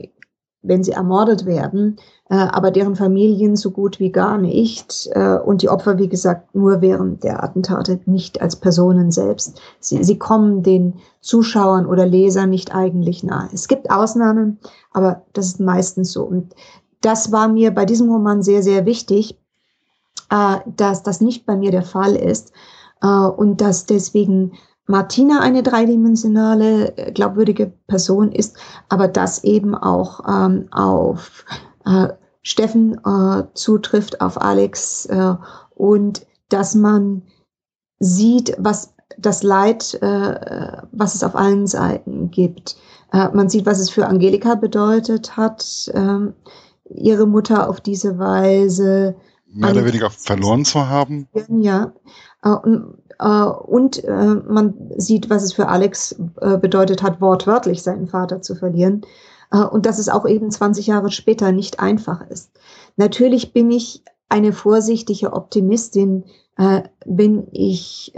wenn 0.63 0.83
sie 0.83 0.93
ermordet 0.93 1.47
werden, 1.47 1.97
äh, 2.31 2.35
aber 2.35 2.71
deren 2.71 2.95
Familien 2.95 3.57
so 3.57 3.71
gut 3.71 4.01
wie 4.01 4.11
gar 4.13 4.39
nicht. 4.39 5.09
Äh, 5.13 5.39
und 5.39 5.63
die 5.63 5.71
Opfer, 5.71 5.99
wie 5.99 6.09
gesagt, 6.09 6.55
nur 6.55 6.81
während 6.83 7.25
der 7.25 7.43
Attentate, 7.43 8.01
nicht 8.05 8.43
als 8.43 8.57
Personen 8.57 9.11
selbst. 9.11 9.61
Sie, 9.81 10.03
sie 10.05 10.19
kommen 10.19 10.63
den 10.63 10.95
Zuschauern 11.21 11.87
oder 11.87 12.07
Lesern 12.07 12.51
nicht 12.51 12.75
eigentlich 12.75 13.23
nahe. 13.23 13.49
Es 13.53 13.69
gibt 13.69 13.91
Ausnahmen, 13.91 14.59
aber 14.93 15.23
das 15.33 15.47
ist 15.47 15.61
meistens 15.61 16.13
so. 16.13 16.25
Und 16.25 16.55
das 17.01 17.33
war 17.33 17.49
mir 17.49 17.71
bei 17.71 17.85
diesem 17.85 18.11
Roman 18.11 18.43
sehr, 18.43 18.63
sehr 18.63 18.85
wichtig, 18.85 19.39
dass 20.29 21.03
das 21.03 21.21
nicht 21.21 21.47
bei 21.47 21.57
mir 21.57 21.71
der 21.71 21.83
Fall 21.83 22.15
ist 22.15 22.53
äh, 23.03 23.07
und 23.07 23.61
dass 23.61 23.87
deswegen 23.87 24.53
Martina 24.87 25.41
eine 25.41 25.63
dreidimensionale, 25.63 26.97
äh, 26.97 27.13
glaubwürdige 27.13 27.73
Person 27.87 28.33
ist, 28.33 28.57
aber 28.89 29.07
das 29.07 29.45
eben 29.45 29.75
auch 29.75 30.21
ähm, 30.27 30.69
auf 30.73 31.45
äh, 31.85 32.09
Steffen 32.43 32.99
äh, 33.05 33.45
zutrifft, 33.53 34.21
auf 34.23 34.41
Alex 34.41 35.07
äh, 35.07 35.35
und 35.75 36.27
dass 36.49 36.75
man 36.75 37.23
sieht, 38.01 38.57
was 38.59 38.95
das 39.19 39.43
Leid, 39.43 39.95
äh, 40.01 40.83
was 40.93 41.15
es 41.15 41.23
auf 41.23 41.35
allen 41.35 41.67
Seiten 41.67 42.31
gibt. 42.31 42.77
Äh, 43.13 43.29
man 43.35 43.51
sieht, 43.51 43.67
was 43.67 43.81
es 43.81 43.91
für 43.91 44.07
Angelika 44.07 44.55
bedeutet 44.55 45.37
hat, 45.37 45.91
ähm, 45.93 46.35
ihre 46.89 47.27
Mutter 47.27 47.69
auf 47.69 47.83
diese 47.83 48.19
Weise 48.19 49.17
mehr 49.51 49.71
oder 49.71 49.85
weniger 49.85 50.11
verloren 50.11 50.65
zu 50.65 50.89
haben. 50.89 51.29
Ja, 51.49 51.93
äh, 52.43 52.51
und, 52.51 54.05
äh, 54.05 54.09
äh, 54.09 54.35
man 54.35 54.75
sieht, 54.97 55.31
was 55.31 55.43
es 55.43 55.53
für 55.53 55.69
Alex 55.69 56.17
bedeutet 56.61 57.03
hat, 57.03 57.21
wortwörtlich 57.21 57.83
seinen 57.83 58.09
Vater 58.09 58.43
zu 58.43 58.55
verlieren. 58.55 59.03
Und 59.51 59.87
dass 59.87 59.99
es 59.99 60.11
auch 60.11 60.29
eben 60.29 60.51
20 60.51 60.87
Jahre 60.89 61.11
später 61.11 61.53
nicht 61.53 61.81
einfach 61.81 62.21
ist. 62.29 62.51
Natürlich 62.97 63.55
bin 63.55 63.71
ich 63.71 64.05
eine 64.29 64.53
vorsichtige 64.53 65.33
Optimistin, 65.33 66.25
wenn 67.07 67.47
ich 67.53 68.13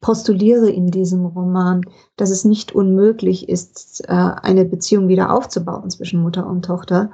postuliere 0.00 0.70
in 0.70 0.90
diesem 0.90 1.26
Roman, 1.26 1.82
dass 2.16 2.30
es 2.30 2.46
nicht 2.46 2.74
unmöglich 2.74 3.50
ist, 3.50 4.08
eine 4.08 4.64
Beziehung 4.64 5.08
wieder 5.08 5.30
aufzubauen 5.30 5.90
zwischen 5.90 6.22
Mutter 6.22 6.46
und 6.46 6.64
Tochter 6.64 7.10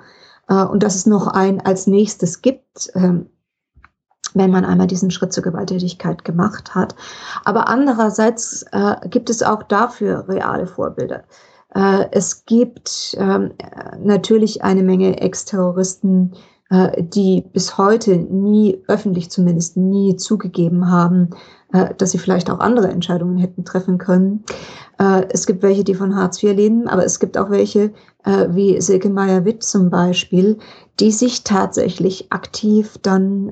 und 0.55 0.83
dass 0.83 0.95
es 0.95 1.07
noch 1.07 1.27
ein 1.29 1.61
als 1.61 1.87
nächstes 1.87 2.43
gibt, 2.43 2.91
ähm, 2.95 3.27
wenn 4.35 4.51
man 4.51 4.65
einmal 4.65 4.87
diesen 4.87 5.11
Schritt 5.11 5.33
zur 5.33 5.43
Gewalttätigkeit 5.43 6.25
gemacht 6.25 6.75
hat. 6.75 6.95
Aber 7.45 7.69
andererseits 7.69 8.65
äh, 8.73 8.97
gibt 9.09 9.31
es 9.31 9.43
auch 9.43 9.63
dafür 9.63 10.27
reale 10.29 10.67
Vorbilder. 10.67 11.25
Äh, 11.75 12.07
es 12.13 12.45
gibt 12.45 13.17
ähm, 13.19 13.53
natürlich 14.03 14.63
eine 14.63 14.83
Menge 14.83 15.21
Ex-Terroristen, 15.21 16.33
äh, 16.33 16.52
die 16.97 17.45
bis 17.53 17.77
heute 17.77 18.17
nie, 18.17 18.83
öffentlich 18.89 19.31
zumindest 19.31 19.77
nie 19.77 20.17
zugegeben 20.17 20.91
haben, 20.91 21.31
äh, 21.73 21.95
dass 21.95 22.13
sie 22.13 22.19
vielleicht 22.19 22.51
auch 22.51 22.61
andere 22.61 22.89
Entscheidungen 22.89 23.37
hätten 23.37 23.65
treffen 23.65 23.99
können. 23.99 24.45
Äh, 24.99 25.27
es 25.31 25.47
gibt 25.47 25.63
welche, 25.63 25.85
die 25.85 25.95
von 25.95 26.17
Hartz 26.17 26.43
IV 26.43 26.55
leben, 26.55 26.89
aber 26.89 27.05
es 27.05 27.19
gibt 27.19 27.37
auch 27.37 27.51
welche, 27.51 27.93
wie 28.25 28.81
Silke 28.81 29.11
Meyer-Witt 29.11 29.65
zum 29.65 29.91
Beispiel, 29.91 30.59
die 31.01 31.11
sich 31.11 31.43
tatsächlich 31.43 32.31
aktiv 32.31 32.97
dann 33.03 33.51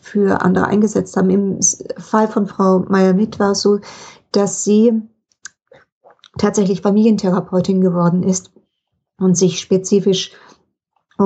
für 0.00 0.42
andere 0.42 0.68
eingesetzt 0.68 1.16
haben. 1.16 1.28
Im 1.28 1.58
Fall 1.98 2.28
von 2.28 2.46
Frau 2.46 2.84
Meyer-Witt 2.88 3.40
war 3.40 3.50
es 3.50 3.62
so, 3.62 3.80
dass 4.30 4.62
sie 4.62 4.92
tatsächlich 6.38 6.82
Familientherapeutin 6.82 7.80
geworden 7.80 8.22
ist 8.22 8.52
und 9.18 9.36
sich 9.36 9.58
spezifisch 9.58 10.30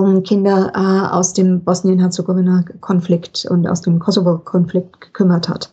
um 0.01 0.23
Kinder 0.23 0.73
äh, 0.75 1.15
aus 1.15 1.33
dem 1.33 1.63
Bosnien-Herzegowina-Konflikt 1.65 3.47
und 3.47 3.67
aus 3.67 3.83
dem 3.83 3.99
Kosovo-Konflikt 3.99 5.01
gekümmert 5.01 5.49
hat. 5.49 5.73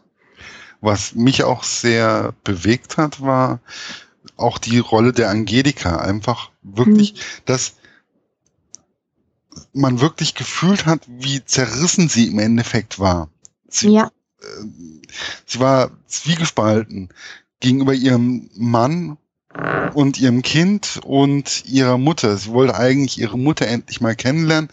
Was 0.82 1.15
mich 1.15 1.44
auch 1.44 1.63
sehr 1.63 2.34
bewegt 2.44 2.98
hat, 2.98 3.22
war 3.22 3.60
auch 4.36 4.58
die 4.58 4.80
Rolle 4.80 5.13
der 5.13 5.30
Angelika. 5.30 5.98
Einfach 5.98 6.51
wirklich, 6.62 7.12
hm. 7.12 7.18
dass 7.46 7.75
man 9.74 10.01
wirklich 10.01 10.36
gefühlt 10.36 10.86
hat, 10.86 11.01
wie 11.08 11.44
zerrissen 11.46 12.10
sie 12.10 12.27
im 12.27 12.39
Endeffekt 12.39 13.00
war. 13.00 13.30
Sie, 13.68 13.89
ja. 13.89 14.12
Äh, 14.42 14.65
sie 15.46 15.60
war 15.60 15.92
zwiegespalten 16.08 17.10
gegenüber 17.60 17.94
ihrem 17.94 18.50
Mann 18.56 19.18
und 19.94 20.20
ihrem 20.20 20.42
Kind 20.42 21.00
und 21.06 21.66
ihrer 21.66 21.98
Mutter. 21.98 22.36
Sie 22.38 22.52
wollte 22.52 22.76
eigentlich 22.76 23.20
ihre 23.20 23.38
Mutter 23.38 23.68
endlich 23.68 24.02
mal 24.02 24.16
kennenlernen, 24.16 24.70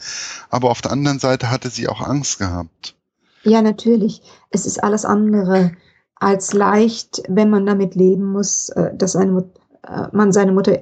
aber 0.49 0.71
auf 0.71 0.83
der 0.83 0.93
anderen 0.93 1.19
Seite 1.19 1.51
hatte 1.51 1.69
sie 1.69 1.89
auch 1.89 2.01
Angst 2.01 2.39
gehabt. 2.39 2.95
Ja, 3.43 3.63
natürlich. 3.63 4.23
Es 4.51 4.67
ist 4.67 4.83
alles 4.83 5.05
andere 5.05 5.73
als 6.17 6.53
leicht, 6.53 7.23
wenn 7.29 7.51
man 7.51 7.65
damit 7.65 7.95
leben 7.95 8.25
muss, 8.25 8.69
äh, 8.71 8.95
dass 8.95 9.17
eine, 9.17 9.51
äh, 9.87 10.09
man 10.13 10.33
seine 10.33 10.53
Mutter 10.53 10.81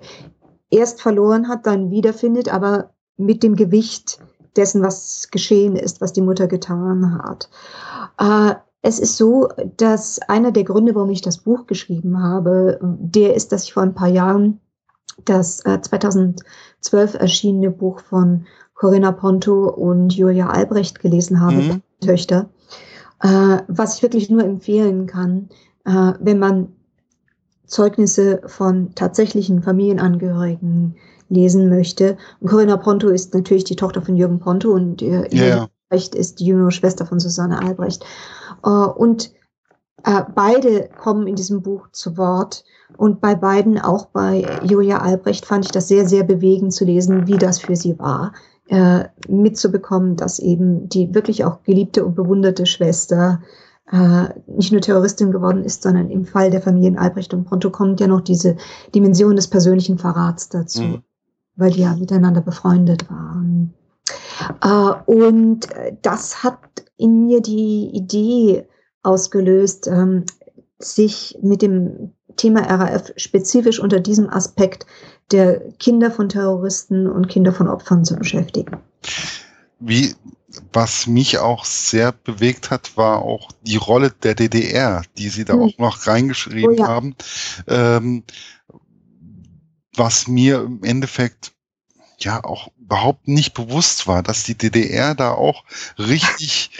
erst 0.70 1.00
verloren 1.00 1.48
hat, 1.48 1.66
dann 1.66 1.90
wiederfindet, 1.90 2.52
aber 2.52 2.90
mit 3.16 3.42
dem 3.42 3.54
Gewicht 3.54 4.18
dessen, 4.56 4.82
was 4.82 5.28
geschehen 5.30 5.76
ist, 5.76 6.00
was 6.00 6.12
die 6.12 6.20
Mutter 6.20 6.48
getan 6.48 7.22
hat. 7.22 7.48
Äh, 8.82 8.88
es 8.88 8.98
ist 8.98 9.16
so, 9.16 9.48
dass 9.76 10.20
einer 10.20 10.52
der 10.52 10.64
Gründe, 10.64 10.94
warum 10.94 11.10
ich 11.10 11.22
das 11.22 11.38
Buch 11.38 11.66
geschrieben 11.66 12.22
habe, 12.22 12.78
der 12.82 13.34
ist, 13.34 13.52
dass 13.52 13.64
ich 13.64 13.72
vor 13.72 13.82
ein 13.82 13.94
paar 13.94 14.08
Jahren 14.08 14.60
das 15.24 15.64
äh, 15.64 15.80
2012 15.80 17.14
erschienene 17.14 17.70
Buch 17.70 18.00
von 18.00 18.46
Corinna 18.74 19.12
Ponto 19.12 19.68
und 19.68 20.14
Julia 20.14 20.50
Albrecht 20.50 21.00
gelesen 21.00 21.40
habe, 21.40 21.56
mhm. 21.56 21.82
Töchter, 22.00 22.48
äh, 23.20 23.58
was 23.66 23.96
ich 23.96 24.02
wirklich 24.02 24.30
nur 24.30 24.44
empfehlen 24.44 25.06
kann, 25.06 25.48
äh, 25.84 26.12
wenn 26.20 26.38
man 26.38 26.68
Zeugnisse 27.66 28.40
von 28.46 28.94
tatsächlichen 28.94 29.62
Familienangehörigen 29.62 30.96
lesen 31.28 31.68
möchte. 31.68 32.16
Und 32.40 32.48
Corinna 32.48 32.76
Ponto 32.76 33.08
ist 33.08 33.34
natürlich 33.34 33.64
die 33.64 33.76
Tochter 33.76 34.00
von 34.00 34.16
Jürgen 34.16 34.38
Ponto 34.38 34.70
und 34.70 35.02
äh, 35.02 35.28
yeah. 35.32 35.68
Albrecht 35.90 36.14
ist 36.14 36.40
die 36.40 36.46
jüngere 36.46 36.70
Schwester 36.70 37.04
von 37.06 37.18
Susanne 37.18 37.60
Albrecht. 37.60 38.04
Äh, 38.64 38.68
und 38.68 39.32
äh, 40.04 40.22
beide 40.34 40.88
kommen 41.00 41.26
in 41.26 41.36
diesem 41.36 41.62
Buch 41.62 41.88
zu 41.92 42.16
Wort. 42.16 42.64
Und 42.96 43.20
bei 43.20 43.34
beiden, 43.34 43.78
auch 43.78 44.06
bei 44.06 44.46
Julia 44.62 44.98
Albrecht, 44.98 45.44
fand 45.44 45.66
ich 45.66 45.70
das 45.70 45.88
sehr, 45.88 46.08
sehr 46.08 46.24
bewegend 46.24 46.72
zu 46.72 46.84
lesen, 46.84 47.26
wie 47.26 47.36
das 47.36 47.58
für 47.58 47.76
sie 47.76 47.98
war, 47.98 48.32
äh, 48.68 49.04
mitzubekommen, 49.28 50.16
dass 50.16 50.38
eben 50.38 50.88
die 50.88 51.14
wirklich 51.14 51.44
auch 51.44 51.62
geliebte 51.62 52.04
und 52.04 52.14
bewunderte 52.14 52.66
Schwester 52.66 53.40
nicht 54.46 54.70
nur 54.70 54.82
Terroristin 54.82 55.32
geworden 55.32 55.64
ist, 55.64 55.82
sondern 55.82 56.10
im 56.10 56.26
Fall 56.26 56.50
der 56.50 56.60
Familien 56.60 56.98
Albrecht 56.98 57.32
und 57.32 57.46
Pronto 57.46 57.70
kommt 57.70 58.00
ja 58.00 58.06
noch 58.06 58.20
diese 58.20 58.58
Dimension 58.94 59.34
des 59.34 59.48
persönlichen 59.48 59.96
Verrats 59.96 60.50
dazu, 60.50 60.82
mhm. 60.82 61.02
weil 61.56 61.70
die 61.70 61.80
ja 61.80 61.96
miteinander 61.96 62.42
befreundet 62.42 63.06
waren. 63.08 63.72
Und 65.06 65.68
das 66.02 66.44
hat 66.44 66.58
in 66.98 67.26
mir 67.26 67.40
die 67.40 67.90
Idee 67.94 68.66
ausgelöst, 69.02 69.86
ähm, 69.86 70.24
sich 70.78 71.38
mit 71.42 71.62
dem 71.62 72.12
Thema 72.36 72.60
RAF 72.60 73.12
spezifisch 73.16 73.80
unter 73.80 74.00
diesem 74.00 74.28
Aspekt 74.28 74.86
der 75.32 75.60
Kinder 75.78 76.10
von 76.10 76.28
Terroristen 76.28 77.06
und 77.06 77.28
Kinder 77.28 77.52
von 77.52 77.68
Opfern 77.68 78.04
zu 78.04 78.16
beschäftigen. 78.16 78.78
Wie, 79.80 80.14
was 80.72 81.06
mich 81.06 81.38
auch 81.38 81.64
sehr 81.64 82.12
bewegt 82.12 82.70
hat, 82.70 82.96
war 82.96 83.22
auch 83.22 83.50
die 83.62 83.76
Rolle 83.76 84.10
der 84.10 84.34
DDR, 84.34 85.02
die 85.16 85.28
Sie 85.28 85.44
da 85.44 85.54
hm. 85.54 85.62
auch 85.62 85.78
noch 85.78 86.06
reingeschrieben 86.06 86.76
oh 86.76 86.82
ja. 86.82 86.88
haben. 86.88 87.14
Ähm, 87.66 88.24
was 89.96 90.28
mir 90.28 90.62
im 90.62 90.82
Endeffekt 90.84 91.52
ja 92.18 92.42
auch 92.44 92.68
überhaupt 92.88 93.28
nicht 93.28 93.52
bewusst 93.52 94.06
war, 94.06 94.22
dass 94.22 94.44
die 94.44 94.56
DDR 94.56 95.14
da 95.14 95.32
auch 95.32 95.64
richtig 95.98 96.70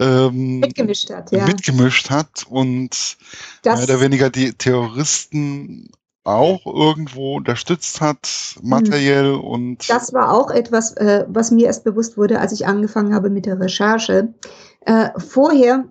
ähm, 0.00 0.60
mitgemischt 0.60 1.10
hat, 1.10 1.30
ja. 1.30 1.44
mitgemischt 1.44 2.08
hat 2.08 2.46
und 2.48 3.18
das, 3.62 3.76
mehr 3.76 3.84
oder 3.84 4.00
weniger 4.00 4.30
die 4.30 4.54
Terroristen 4.54 5.90
auch 6.24 6.64
irgendwo 6.64 7.36
unterstützt 7.36 8.00
hat, 8.00 8.56
materiell 8.62 9.34
hm. 9.34 9.40
und. 9.40 9.90
Das 9.90 10.14
war 10.14 10.32
auch 10.32 10.50
etwas, 10.50 10.96
äh, 10.96 11.26
was 11.28 11.50
mir 11.50 11.66
erst 11.66 11.84
bewusst 11.84 12.16
wurde, 12.16 12.40
als 12.40 12.52
ich 12.52 12.66
angefangen 12.66 13.14
habe 13.14 13.28
mit 13.28 13.44
der 13.44 13.60
Recherche. 13.60 14.32
Äh, 14.80 15.10
vorher 15.18 15.84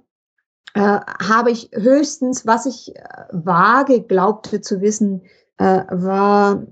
äh, 0.74 0.80
habe 0.82 1.52
ich 1.52 1.70
höchstens, 1.72 2.48
was 2.48 2.66
ich 2.66 2.96
äh, 2.96 3.02
vage 3.32 4.02
glaubte 4.02 4.62
zu 4.62 4.82
wissen, 4.82 5.22
äh, 5.58 5.84
war, 5.90 6.64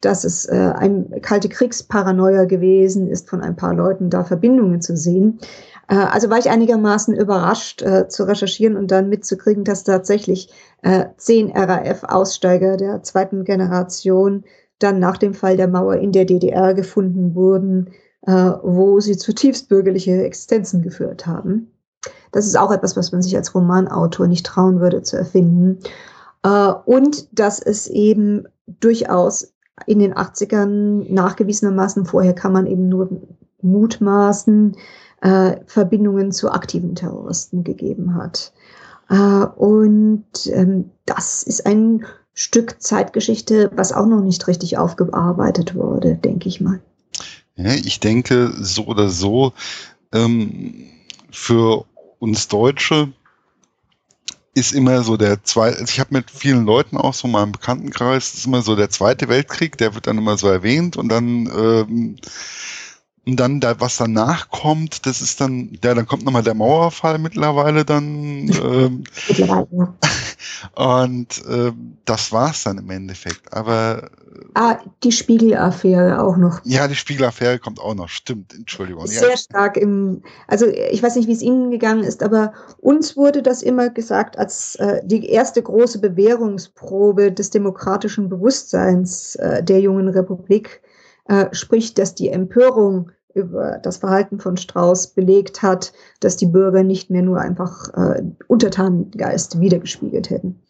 dass 0.00 0.24
es 0.24 0.46
äh, 0.46 0.72
ein 0.76 1.20
kalte 1.22 1.48
Kriegsparanoia 1.48 2.44
gewesen 2.44 3.08
ist, 3.08 3.28
von 3.28 3.40
ein 3.40 3.56
paar 3.56 3.74
Leuten 3.74 4.10
da 4.10 4.24
Verbindungen 4.24 4.80
zu 4.80 4.96
sehen. 4.96 5.40
Äh, 5.88 5.96
also 5.96 6.30
war 6.30 6.38
ich 6.38 6.50
einigermaßen 6.50 7.14
überrascht 7.16 7.82
äh, 7.82 8.08
zu 8.08 8.24
recherchieren 8.24 8.76
und 8.76 8.90
dann 8.90 9.08
mitzukriegen, 9.08 9.64
dass 9.64 9.84
tatsächlich 9.84 10.50
äh, 10.82 11.06
zehn 11.16 11.50
RAF-Aussteiger 11.50 12.76
der 12.76 13.02
zweiten 13.02 13.44
Generation 13.44 14.44
dann 14.78 15.00
nach 15.00 15.16
dem 15.16 15.34
Fall 15.34 15.56
der 15.56 15.68
Mauer 15.68 15.96
in 15.96 16.12
der 16.12 16.24
DDR 16.24 16.74
gefunden 16.74 17.34
wurden, 17.34 17.90
äh, 18.26 18.32
wo 18.62 19.00
sie 19.00 19.16
zutiefst 19.16 19.68
bürgerliche 19.68 20.22
Existenzen 20.22 20.82
geführt 20.82 21.26
haben. 21.26 21.72
Das 22.30 22.46
ist 22.46 22.56
auch 22.56 22.70
etwas, 22.70 22.96
was 22.96 23.10
man 23.10 23.22
sich 23.22 23.36
als 23.36 23.54
Romanautor 23.54 24.28
nicht 24.28 24.46
trauen 24.46 24.80
würde 24.80 25.02
zu 25.02 25.16
erfinden. 25.16 25.80
Uh, 26.46 26.74
und 26.84 27.26
dass 27.36 27.58
es 27.60 27.88
eben 27.88 28.44
durchaus 28.66 29.52
in 29.86 29.98
den 29.98 30.14
80ern 30.14 31.12
nachgewiesenermaßen, 31.12 32.06
vorher 32.06 32.34
kann 32.34 32.52
man 32.52 32.66
eben 32.66 32.88
nur 32.88 33.08
mutmaßen, 33.62 34.76
äh, 35.20 35.56
Verbindungen 35.66 36.32
zu 36.32 36.50
aktiven 36.50 36.94
Terroristen 36.94 37.64
gegeben 37.64 38.14
hat. 38.14 38.52
Äh, 39.08 39.16
und 39.16 40.24
ähm, 40.46 40.90
das 41.06 41.42
ist 41.42 41.66
ein 41.66 42.04
Stück 42.34 42.80
Zeitgeschichte, 42.80 43.70
was 43.74 43.92
auch 43.92 44.06
noch 44.06 44.22
nicht 44.22 44.46
richtig 44.46 44.78
aufgearbeitet 44.78 45.74
wurde, 45.74 46.14
denke 46.14 46.48
ich 46.48 46.60
mal. 46.60 46.80
Ja, 47.56 47.72
ich 47.72 47.98
denke, 47.98 48.52
so 48.60 48.86
oder 48.86 49.08
so, 49.08 49.52
ähm, 50.12 50.84
für 51.30 51.84
uns 52.20 52.46
Deutsche 52.46 53.12
ist 54.58 54.72
immer 54.72 55.02
so 55.02 55.16
der 55.16 55.42
zweite, 55.44 55.78
also 55.78 55.90
ich 55.92 56.00
habe 56.00 56.14
mit 56.14 56.30
vielen 56.30 56.64
Leuten 56.64 56.96
auch 56.96 57.14
so 57.14 57.28
mal 57.28 57.44
im 57.44 57.52
Bekanntenkreis, 57.52 58.34
ist 58.34 58.46
immer 58.46 58.62
so 58.62 58.76
der 58.76 58.90
zweite 58.90 59.28
Weltkrieg, 59.28 59.78
der 59.78 59.94
wird 59.94 60.06
dann 60.06 60.18
immer 60.18 60.36
so 60.36 60.48
erwähnt 60.48 60.96
und 60.96 61.08
dann 61.08 61.46
ähm, 61.46 62.16
und 63.28 63.36
dann 63.36 63.60
da, 63.60 63.78
was 63.78 63.98
danach 63.98 64.48
kommt, 64.48 65.04
das 65.04 65.20
ist 65.20 65.38
dann, 65.42 65.76
ja, 65.84 65.92
dann 65.92 66.06
kommt 66.06 66.24
nochmal 66.24 66.42
der 66.42 66.54
Mauerfall 66.54 67.18
mittlerweile 67.18 67.84
dann. 67.84 68.48
Ähm, 68.48 69.04
und 70.74 71.42
ähm, 71.46 71.98
das 72.06 72.32
war's 72.32 72.62
dann 72.64 72.78
im 72.78 72.88
Endeffekt. 72.88 73.52
Aber 73.52 74.04
äh, 74.04 74.38
ah, 74.54 74.78
die 75.04 75.12
Spiegelaffäre 75.12 76.22
auch 76.22 76.38
noch. 76.38 76.60
Ja, 76.64 76.88
die 76.88 76.94
Spiegelaffäre 76.94 77.58
kommt 77.58 77.80
auch 77.80 77.94
noch. 77.94 78.08
Stimmt, 78.08 78.54
Entschuldigung. 78.54 79.06
Sehr 79.06 79.28
ja. 79.28 79.36
stark 79.36 79.76
im, 79.76 80.22
also 80.46 80.66
ich 80.66 81.02
weiß 81.02 81.16
nicht, 81.16 81.28
wie 81.28 81.32
es 81.32 81.42
Ihnen 81.42 81.70
gegangen 81.70 82.04
ist, 82.04 82.22
aber 82.22 82.54
uns 82.78 83.14
wurde 83.14 83.42
das 83.42 83.62
immer 83.62 83.90
gesagt 83.90 84.38
als 84.38 84.76
äh, 84.76 85.02
die 85.04 85.28
erste 85.28 85.62
große 85.62 86.00
Bewährungsprobe 86.00 87.30
des 87.30 87.50
demokratischen 87.50 88.30
Bewusstseins 88.30 89.34
äh, 89.34 89.62
der 89.62 89.80
jungen 89.80 90.08
Republik. 90.08 90.80
Äh, 91.26 91.48
sprich, 91.52 91.92
dass 91.92 92.14
die 92.14 92.30
Empörung 92.30 93.10
über 93.38 93.78
das 93.82 93.98
Verhalten 93.98 94.40
von 94.40 94.56
Strauß 94.56 95.08
belegt 95.08 95.62
hat, 95.62 95.92
dass 96.20 96.36
die 96.36 96.46
Bürger 96.46 96.82
nicht 96.82 97.10
mehr 97.10 97.22
nur 97.22 97.40
einfach 97.40 97.88
äh, 97.94 98.22
Untertanengeist 98.46 99.60
wiedergespiegelt 99.60 100.30
hätten. 100.30 100.60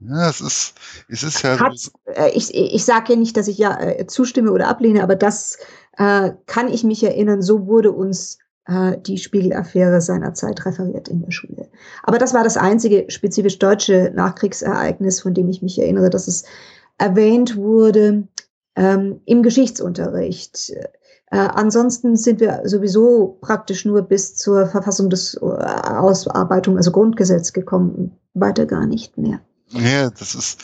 Ja, 0.00 0.30
es 0.30 0.40
ist, 0.40 0.74
es 1.08 1.22
ist 1.24 1.42
ja. 1.42 1.58
Hat, 1.58 1.74
äh, 2.06 2.30
ich 2.30 2.54
ich 2.54 2.84
sage 2.84 3.14
ja 3.14 3.18
nicht, 3.18 3.36
dass 3.36 3.48
ich 3.48 3.58
ja 3.58 3.80
äh, 3.80 4.06
zustimme 4.06 4.52
oder 4.52 4.68
ablehne, 4.68 5.02
aber 5.02 5.16
das 5.16 5.58
äh, 5.96 6.30
kann 6.46 6.68
ich 6.68 6.84
mich 6.84 7.02
erinnern. 7.02 7.42
So 7.42 7.66
wurde 7.66 7.90
uns 7.90 8.38
äh, 8.66 8.96
die 8.98 9.18
Spiegelaffäre 9.18 10.00
seinerzeit 10.00 10.64
referiert 10.64 11.08
in 11.08 11.22
der 11.22 11.32
Schule. 11.32 11.68
Aber 12.04 12.18
das 12.18 12.32
war 12.32 12.44
das 12.44 12.56
einzige 12.56 13.10
spezifisch 13.10 13.58
deutsche 13.58 14.12
Nachkriegsereignis, 14.14 15.20
von 15.20 15.34
dem 15.34 15.48
ich 15.48 15.62
mich 15.62 15.78
erinnere, 15.80 16.10
dass 16.10 16.28
es 16.28 16.44
erwähnt 16.98 17.56
wurde 17.56 18.28
ähm, 18.76 19.20
im 19.24 19.42
Geschichtsunterricht. 19.42 20.72
Äh, 21.30 21.38
ansonsten 21.38 22.16
sind 22.16 22.40
wir 22.40 22.62
sowieso 22.64 23.38
praktisch 23.40 23.84
nur 23.84 24.02
bis 24.02 24.34
zur 24.34 24.66
Verfassung 24.66 25.10
des 25.10 25.34
äh, 25.34 25.44
Ausarbeitung, 25.44 26.76
also 26.76 26.90
Grundgesetz 26.90 27.52
gekommen, 27.52 28.16
weiter 28.34 28.66
gar 28.66 28.86
nicht 28.86 29.18
mehr. 29.18 29.40
Ja, 29.70 30.10
das 30.10 30.34
ist, 30.34 30.60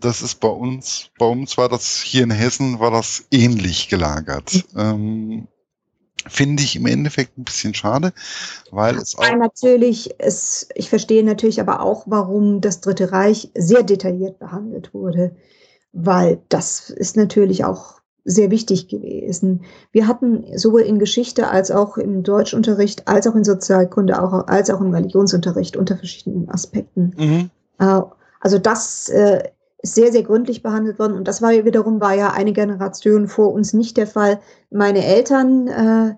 das 0.00 0.22
ist 0.22 0.36
bei 0.36 0.48
uns, 0.48 1.10
bei 1.18 1.26
uns 1.26 1.58
war 1.58 1.68
das 1.68 2.00
hier 2.00 2.22
in 2.22 2.30
Hessen 2.30 2.78
war 2.78 2.90
das 2.90 3.24
ähnlich 3.30 3.88
gelagert. 3.88 4.64
Mhm. 4.74 4.80
Ähm, 4.80 5.48
Finde 6.26 6.62
ich 6.62 6.76
im 6.76 6.86
Endeffekt 6.86 7.38
ein 7.38 7.44
bisschen 7.44 7.74
schade, 7.74 8.12
weil 8.70 8.96
es 8.96 9.16
auch. 9.16 9.22
Weil 9.22 9.38
natürlich, 9.38 10.10
es, 10.18 10.68
ich 10.74 10.90
verstehe 10.90 11.24
natürlich 11.24 11.60
aber 11.60 11.80
auch, 11.80 12.04
warum 12.06 12.60
das 12.60 12.80
Dritte 12.80 13.12
Reich 13.12 13.50
sehr 13.54 13.82
detailliert 13.82 14.38
behandelt 14.38 14.92
wurde, 14.92 15.36
weil 15.92 16.42
das 16.48 16.90
ist 16.90 17.16
natürlich 17.16 17.64
auch 17.64 17.97
sehr 18.28 18.50
wichtig 18.50 18.88
gewesen. 18.88 19.62
Wir 19.90 20.06
hatten 20.06 20.44
sowohl 20.56 20.82
in 20.82 20.98
Geschichte 20.98 21.48
als 21.48 21.70
auch 21.70 21.96
im 21.96 22.22
Deutschunterricht, 22.22 23.08
als 23.08 23.26
auch 23.26 23.34
in 23.34 23.42
Sozialkunde, 23.42 24.22
auch, 24.22 24.46
als 24.46 24.70
auch 24.70 24.82
im 24.82 24.92
Religionsunterricht 24.92 25.76
unter 25.78 25.96
verschiedenen 25.96 26.50
Aspekten. 26.50 27.14
Mhm. 27.16 27.50
Äh, 27.78 28.02
also 28.40 28.58
das 28.58 29.08
äh, 29.08 29.44
ist 29.78 29.94
sehr, 29.94 30.12
sehr 30.12 30.24
gründlich 30.24 30.62
behandelt 30.62 30.98
worden. 30.98 31.14
Und 31.14 31.26
das 31.26 31.40
war 31.40 31.52
wiederum 31.52 32.00
war 32.00 32.14
ja 32.14 32.32
eine 32.32 32.52
Generation 32.52 33.28
vor 33.28 33.52
uns 33.52 33.72
nicht 33.72 33.96
der 33.96 34.06
Fall. 34.06 34.40
Meine 34.70 35.04
Eltern, 35.04 35.68
äh, 35.68 36.14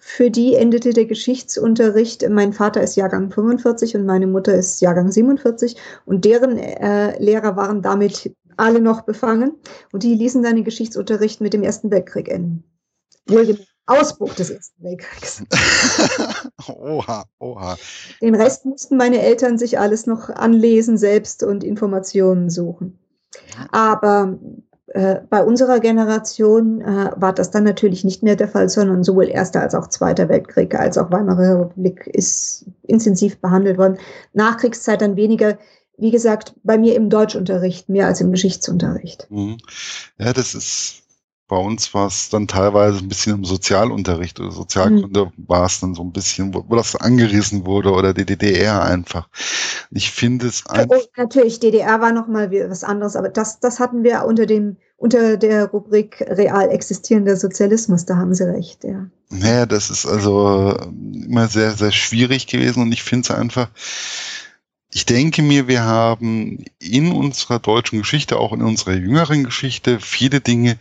für 0.00 0.30
die 0.30 0.54
endete 0.54 0.90
der 0.90 1.06
Geschichtsunterricht. 1.06 2.28
Mein 2.28 2.52
Vater 2.52 2.82
ist 2.82 2.96
Jahrgang 2.96 3.30
45 3.30 3.96
und 3.96 4.06
meine 4.06 4.26
Mutter 4.26 4.54
ist 4.54 4.80
Jahrgang 4.80 5.10
47 5.10 5.76
und 6.04 6.24
deren 6.24 6.56
Lehrer 7.18 7.56
waren 7.56 7.82
damit 7.82 8.30
alle 8.56 8.80
noch 8.80 9.02
befangen 9.02 9.52
und 9.92 10.02
die 10.02 10.14
ließen 10.14 10.42
seinen 10.42 10.64
Geschichtsunterricht 10.64 11.40
mit 11.40 11.52
dem 11.52 11.62
Ersten 11.62 11.90
Weltkrieg 11.90 12.28
enden. 12.28 12.64
Wohlgemerkt, 13.28 13.66
Ausbruch 13.86 14.34
des 14.34 14.50
Ersten 14.50 14.82
Weltkriegs. 14.82 15.44
oha, 16.68 17.24
oha. 17.38 17.76
Den 18.20 18.34
Rest 18.34 18.64
mussten 18.64 18.96
meine 18.96 19.20
Eltern 19.20 19.58
sich 19.58 19.78
alles 19.78 20.06
noch 20.06 20.28
anlesen 20.28 20.98
selbst 20.98 21.44
und 21.44 21.62
Informationen 21.62 22.50
suchen. 22.50 22.98
Aber 23.70 24.38
äh, 24.88 25.20
bei 25.30 25.44
unserer 25.44 25.78
Generation 25.78 26.80
äh, 26.80 27.10
war 27.16 27.32
das 27.32 27.50
dann 27.50 27.64
natürlich 27.64 28.02
nicht 28.02 28.22
mehr 28.22 28.34
der 28.34 28.48
Fall, 28.48 28.68
sondern 28.68 29.04
sowohl 29.04 29.28
Erster 29.28 29.60
als 29.60 29.74
auch 29.74 29.88
Zweiter 29.88 30.28
Weltkrieg 30.28 30.74
als 30.74 30.98
auch 30.98 31.10
Weimarer 31.12 31.60
Republik 31.60 32.06
ist 32.08 32.66
intensiv 32.82 33.40
behandelt 33.40 33.78
worden. 33.78 33.98
Nachkriegszeit 34.32 35.00
dann 35.00 35.16
weniger 35.16 35.58
wie 35.98 36.10
gesagt, 36.10 36.54
bei 36.62 36.78
mir 36.78 36.94
im 36.94 37.10
Deutschunterricht 37.10 37.88
mehr 37.88 38.06
als 38.06 38.20
im 38.20 38.32
Geschichtsunterricht. 38.32 39.26
Mhm. 39.30 39.58
Ja, 40.18 40.32
das 40.32 40.54
ist 40.54 41.02
bei 41.48 41.56
uns 41.56 41.94
war 41.94 42.08
es 42.08 42.28
dann 42.28 42.48
teilweise 42.48 42.98
ein 42.98 43.08
bisschen 43.08 43.36
im 43.36 43.44
Sozialunterricht 43.44 44.40
oder 44.40 44.50
Sozialkunde 44.50 45.26
mhm. 45.26 45.48
war 45.48 45.66
es 45.66 45.78
dann 45.78 45.94
so 45.94 46.02
ein 46.02 46.10
bisschen, 46.10 46.52
wo, 46.52 46.64
wo, 46.66 46.74
das 46.74 46.96
angerissen 46.96 47.66
wurde 47.66 47.92
oder 47.92 48.12
die 48.12 48.24
DDR 48.24 48.82
einfach. 48.82 49.28
Ich 49.92 50.10
finde 50.10 50.48
es 50.48 50.66
einfach. 50.66 50.96
Oh, 50.98 51.04
natürlich, 51.16 51.60
DDR 51.60 52.00
war 52.00 52.12
nochmal 52.12 52.50
was 52.68 52.82
anderes, 52.82 53.14
aber 53.14 53.28
das, 53.28 53.60
das 53.60 53.78
hatten 53.78 54.02
wir 54.02 54.24
unter 54.24 54.46
dem, 54.46 54.76
unter 54.96 55.36
der 55.36 55.66
Rubrik 55.66 56.20
real 56.28 56.70
existierender 56.70 57.36
Sozialismus, 57.36 58.06
da 58.06 58.16
haben 58.16 58.34
Sie 58.34 58.48
recht, 58.48 58.82
ja. 58.82 59.06
Naja, 59.28 59.66
das 59.66 59.90
ist 59.90 60.06
also 60.06 60.74
immer 61.14 61.46
sehr, 61.46 61.72
sehr 61.72 61.92
schwierig 61.92 62.48
gewesen 62.48 62.82
und 62.82 62.92
ich 62.92 63.04
finde 63.04 63.28
es 63.28 63.30
einfach, 63.30 63.70
ich 64.92 65.06
denke 65.06 65.42
mir, 65.42 65.68
wir 65.68 65.82
haben 65.82 66.64
in 66.78 67.12
unserer 67.12 67.58
deutschen 67.58 67.98
Geschichte, 67.98 68.38
auch 68.38 68.52
in 68.52 68.62
unserer 68.62 68.94
jüngeren 68.94 69.44
Geschichte, 69.44 70.00
viele 70.00 70.40
Dinge 70.40 70.78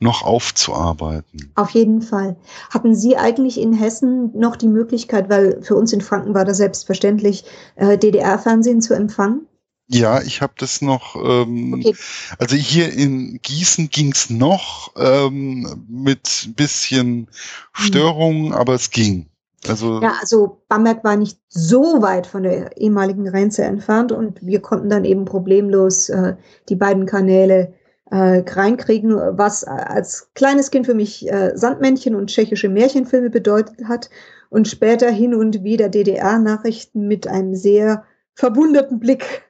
noch 0.00 0.22
aufzuarbeiten. 0.22 1.52
Auf 1.54 1.70
jeden 1.70 2.02
Fall. 2.02 2.36
Hatten 2.70 2.94
Sie 2.94 3.16
eigentlich 3.16 3.60
in 3.60 3.72
Hessen 3.72 4.36
noch 4.38 4.56
die 4.56 4.68
Möglichkeit, 4.68 5.30
weil 5.30 5.62
für 5.62 5.76
uns 5.76 5.92
in 5.92 6.00
Franken 6.00 6.34
war 6.34 6.44
das 6.44 6.58
selbstverständlich, 6.58 7.44
äh, 7.76 7.96
DDR-Fernsehen 7.96 8.80
zu 8.80 8.94
empfangen? 8.94 9.46
Ja, 9.86 10.22
ich 10.22 10.40
habe 10.40 10.54
das 10.56 10.80
noch. 10.80 11.14
Ähm, 11.16 11.74
okay. 11.74 11.94
Also 12.38 12.56
hier 12.56 12.92
in 12.92 13.40
Gießen 13.42 13.90
ging's 13.90 14.30
noch 14.30 14.94
ähm, 14.96 15.84
mit 15.88 16.44
ein 16.46 16.54
bisschen 16.54 17.28
hm. 17.72 17.86
Störungen, 17.86 18.46
hm. 18.46 18.52
aber 18.52 18.74
es 18.74 18.90
ging. 18.90 19.26
Also 19.68 20.00
ja, 20.00 20.14
also 20.20 20.62
Bamberg 20.68 21.04
war 21.04 21.16
nicht 21.16 21.40
so 21.48 22.02
weit 22.02 22.26
von 22.26 22.42
der 22.42 22.76
ehemaligen 22.76 23.24
Grenze 23.24 23.64
entfernt 23.64 24.12
und 24.12 24.44
wir 24.44 24.60
konnten 24.60 24.90
dann 24.90 25.04
eben 25.04 25.24
problemlos 25.24 26.08
äh, 26.08 26.36
die 26.68 26.76
beiden 26.76 27.06
Kanäle 27.06 27.72
äh, 28.10 28.42
reinkriegen, 28.46 29.16
was 29.38 29.64
als 29.64 30.30
kleines 30.34 30.70
Kind 30.70 30.86
für 30.86 30.94
mich 30.94 31.30
äh, 31.30 31.56
Sandmännchen 31.56 32.14
und 32.14 32.28
tschechische 32.28 32.68
Märchenfilme 32.68 33.30
bedeutet 33.30 33.88
hat 33.88 34.10
und 34.50 34.68
später 34.68 35.10
hin 35.10 35.34
und 35.34 35.64
wieder 35.64 35.88
DDR-Nachrichten 35.88 37.08
mit 37.08 37.26
einem 37.26 37.54
sehr 37.54 38.04
verwunderten 38.34 39.00
Blick. 39.00 39.42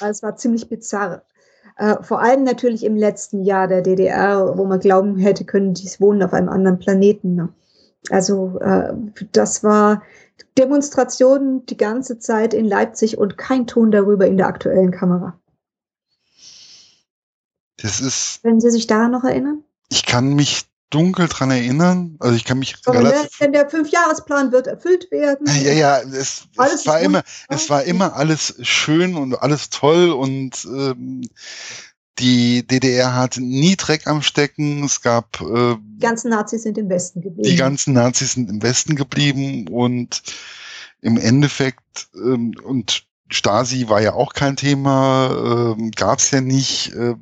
Es 0.00 0.22
war 0.22 0.36
ziemlich 0.36 0.68
bizarr. 0.68 1.22
Äh, 1.76 2.02
vor 2.02 2.20
allem 2.20 2.44
natürlich 2.44 2.84
im 2.84 2.96
letzten 2.96 3.42
Jahr 3.42 3.66
der 3.66 3.82
DDR, 3.82 4.56
wo 4.56 4.64
man 4.64 4.80
glauben 4.80 5.16
hätte 5.16 5.44
können, 5.44 5.74
die 5.74 5.88
wohnen 5.98 6.22
auf 6.22 6.32
einem 6.32 6.48
anderen 6.48 6.78
Planeten. 6.78 7.34
Ne? 7.34 7.48
Also 8.10 8.58
äh, 8.60 8.92
das 9.32 9.62
war 9.62 10.02
Demonstrationen 10.58 11.64
die 11.66 11.76
ganze 11.76 12.18
Zeit 12.18 12.52
in 12.52 12.66
Leipzig 12.66 13.16
und 13.18 13.38
kein 13.38 13.66
Ton 13.66 13.90
darüber 13.90 14.26
in 14.26 14.36
der 14.36 14.46
aktuellen 14.46 14.90
Kamera. 14.90 15.38
Das 17.76 18.00
ist. 18.00 18.40
Wenn 18.42 18.60
Sie 18.60 18.70
sich 18.70 18.86
daran 18.86 19.12
noch 19.12 19.24
erinnern? 19.24 19.64
Ich 19.88 20.04
kann 20.06 20.34
mich 20.34 20.66
dunkel 20.90 21.26
dran 21.28 21.50
erinnern. 21.50 22.16
Also 22.20 22.36
ich 22.36 22.44
kann 22.44 22.58
mich 22.58 22.76
Aber 22.84 22.98
relativ 22.98 23.40
wenn 23.40 23.52
der 23.52 23.68
Fünfjahresplan 23.68 24.52
wird 24.52 24.66
erfüllt 24.66 25.10
werden. 25.10 25.46
Ja, 25.62 25.72
ja, 25.72 26.00
es, 26.00 26.46
es 26.56 26.86
war 26.86 27.00
immer, 27.00 27.22
es 27.48 27.70
war 27.70 27.82
immer 27.84 28.14
alles 28.14 28.56
schön 28.60 29.16
und 29.16 29.34
alles 29.34 29.70
toll 29.70 30.10
und 30.10 30.64
ähm, 30.66 31.22
die 32.22 32.64
DDR 32.66 33.14
hat 33.14 33.36
nie 33.36 33.76
Dreck 33.76 34.06
am 34.06 34.22
Stecken. 34.22 34.84
Es 34.84 35.02
gab 35.02 35.40
äh, 35.40 35.76
die 35.76 35.98
ganzen 35.98 36.30
Nazis 36.30 36.62
sind 36.62 36.78
im 36.78 36.88
Westen 36.88 37.20
geblieben. 37.20 37.48
Die 37.48 37.56
ganzen 37.56 37.94
Nazis 37.94 38.32
sind 38.32 38.48
im 38.48 38.62
Westen 38.62 38.94
geblieben 38.94 39.66
und 39.68 40.22
im 41.00 41.18
Endeffekt 41.18 42.08
ähm, 42.14 42.54
und 42.62 43.04
Stasi 43.28 43.88
war 43.88 44.00
ja 44.00 44.12
auch 44.12 44.34
kein 44.34 44.56
Thema, 44.56 45.74
ähm, 45.76 45.90
gab 45.90 46.20
es 46.20 46.30
ja 46.30 46.40
nicht. 46.40 46.92
Äh, 46.94 47.16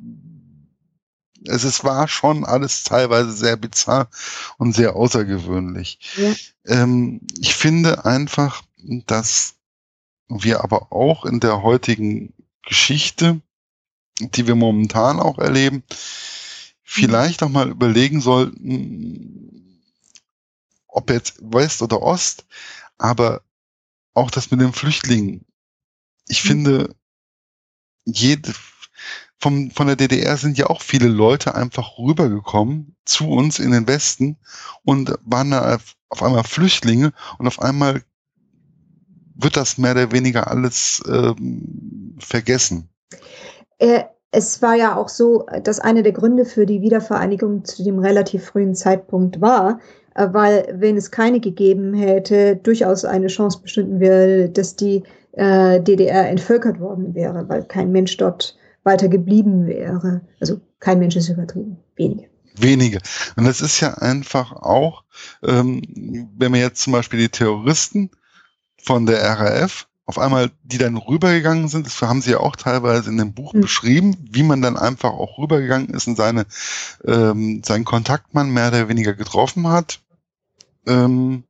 es, 1.45 1.63
es 1.63 1.83
war 1.83 2.07
schon 2.07 2.45
alles 2.45 2.83
teilweise 2.83 3.31
sehr 3.31 3.57
bizarr 3.57 4.07
und 4.57 4.75
sehr 4.75 4.95
außergewöhnlich. 4.95 5.97
Ja. 6.17 6.83
Ähm, 6.83 7.21
ich 7.39 7.55
finde 7.55 8.05
einfach, 8.05 8.61
dass 9.07 9.55
wir 10.29 10.63
aber 10.63 10.91
auch 10.91 11.25
in 11.25 11.39
der 11.39 11.63
heutigen 11.63 12.33
Geschichte 12.61 13.41
die 14.29 14.47
wir 14.47 14.55
momentan 14.55 15.19
auch 15.19 15.39
erleben, 15.39 15.83
vielleicht 16.83 17.41
auch 17.43 17.49
mal 17.49 17.69
überlegen 17.69 18.21
sollten, 18.21 19.81
ob 20.87 21.09
jetzt 21.09 21.39
West 21.41 21.81
oder 21.81 22.01
Ost, 22.01 22.45
aber 22.97 23.41
auch 24.13 24.29
das 24.29 24.51
mit 24.51 24.61
den 24.61 24.73
Flüchtlingen 24.73 25.45
ich 26.31 26.43
mhm. 26.43 26.47
finde, 26.47 26.95
jede, 28.05 28.53
vom, 29.37 29.71
von 29.71 29.87
der 29.87 29.95
DDR 29.95 30.37
sind 30.37 30.57
ja 30.57 30.67
auch 30.67 30.81
viele 30.81 31.07
Leute 31.07 31.55
einfach 31.55 31.97
rübergekommen 31.97 32.95
zu 33.05 33.29
uns 33.29 33.59
in 33.59 33.71
den 33.71 33.87
Westen 33.87 34.37
und 34.83 35.13
waren 35.23 35.51
da 35.51 35.79
auf 36.09 36.23
einmal 36.23 36.43
Flüchtlinge 36.43 37.13
und 37.37 37.47
auf 37.47 37.61
einmal 37.61 38.03
wird 39.35 39.57
das 39.57 39.77
mehr 39.77 39.93
oder 39.93 40.11
weniger 40.11 40.47
alles 40.47 41.01
ähm, 41.07 42.15
vergessen. 42.19 42.89
Äh, 43.81 44.03
es 44.29 44.61
war 44.61 44.75
ja 44.75 44.95
auch 44.95 45.09
so, 45.09 45.45
dass 45.63 45.79
einer 45.79 46.03
der 46.03 46.13
Gründe 46.13 46.45
für 46.45 46.65
die 46.65 46.81
Wiedervereinigung 46.81 47.65
zu 47.65 47.83
dem 47.83 47.99
relativ 47.99 48.45
frühen 48.45 48.75
Zeitpunkt 48.75 49.41
war, 49.41 49.79
äh, 50.15 50.27
weil 50.31 50.73
wenn 50.77 50.97
es 50.97 51.09
keine 51.09 51.39
gegeben 51.39 51.93
hätte, 51.93 52.55
durchaus 52.55 53.03
eine 53.05 53.27
Chance 53.27 53.59
bestünden 53.61 53.99
wäre, 53.99 54.49
dass 54.49 54.75
die 54.75 55.03
äh, 55.33 55.81
DDR 55.81 56.29
entvölkert 56.29 56.79
worden 56.79 57.15
wäre, 57.15 57.49
weil 57.49 57.63
kein 57.63 57.91
Mensch 57.91 58.15
dort 58.17 58.55
weiter 58.83 59.07
geblieben 59.07 59.65
wäre. 59.65 60.21
Also 60.39 60.61
kein 60.79 60.99
Mensch 60.99 61.15
ist 61.15 61.29
übertrieben, 61.29 61.77
wenige. 61.95 62.27
Wenige. 62.55 62.99
Und 63.35 63.45
das 63.45 63.61
ist 63.61 63.79
ja 63.79 63.95
einfach 63.95 64.51
auch, 64.51 65.05
ähm, 65.43 66.29
wenn 66.37 66.53
wir 66.53 66.59
jetzt 66.59 66.83
zum 66.83 66.93
Beispiel 66.93 67.19
die 67.19 67.29
Terroristen 67.29 68.11
von 68.77 69.07
der 69.07 69.23
RAF 69.23 69.87
auf 70.05 70.19
einmal, 70.19 70.51
die 70.63 70.77
dann 70.77 70.97
rübergegangen 70.97 71.67
sind, 71.67 71.85
das 71.85 72.01
haben 72.01 72.21
sie 72.21 72.31
ja 72.31 72.39
auch 72.39 72.55
teilweise 72.55 73.09
in 73.09 73.17
dem 73.17 73.33
Buch 73.33 73.53
mhm. 73.53 73.61
beschrieben, 73.61 74.17
wie 74.31 74.43
man 74.43 74.61
dann 74.61 74.77
einfach 74.77 75.11
auch 75.11 75.37
rübergegangen 75.37 75.89
ist 75.89 76.07
und 76.07 76.17
seine, 76.17 76.45
ähm, 77.05 77.61
seinen 77.63 77.85
Kontaktmann 77.85 78.51
mehr 78.51 78.69
oder 78.69 78.89
weniger 78.89 79.13
getroffen 79.13 79.67
hat. 79.67 80.01
Ähm, 80.87 81.43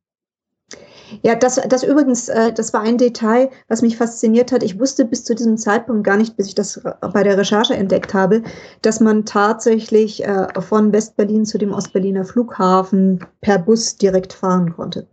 ja, 1.24 1.36
das, 1.36 1.60
das 1.68 1.84
übrigens, 1.84 2.30
äh, 2.30 2.54
das 2.54 2.74
war 2.74 2.82
ein 2.82 2.98
Detail, 2.98 3.50
was 3.68 3.82
mich 3.82 3.98
fasziniert 3.98 4.52
hat. 4.52 4.64
Ich 4.64 4.80
wusste 4.80 5.06
bis 5.06 5.24
zu 5.24 5.36
diesem 5.36 5.58
Zeitpunkt 5.58 6.04
gar 6.04 6.18
nicht, 6.18 6.38
bis 6.38 6.48
ich 6.48 6.56
das 6.56 6.82
bei 7.14 7.24
der 7.24 7.38
Recherche 7.38 7.76
entdeckt 7.76 8.14
habe, 8.14 8.44
dass 8.82 9.00
man 9.00 9.26
tatsächlich 9.26 10.24
äh, 10.24 10.48
von 10.62 10.94
Westberlin 10.94 11.46
zu 11.46 11.58
dem 11.58 11.74
Ostberliner 11.74 12.26
Flughafen 12.26 13.26
per 13.42 13.58
Bus 13.60 13.98
direkt 13.98 14.34
fahren 14.34 14.74
konnte. 14.74 15.08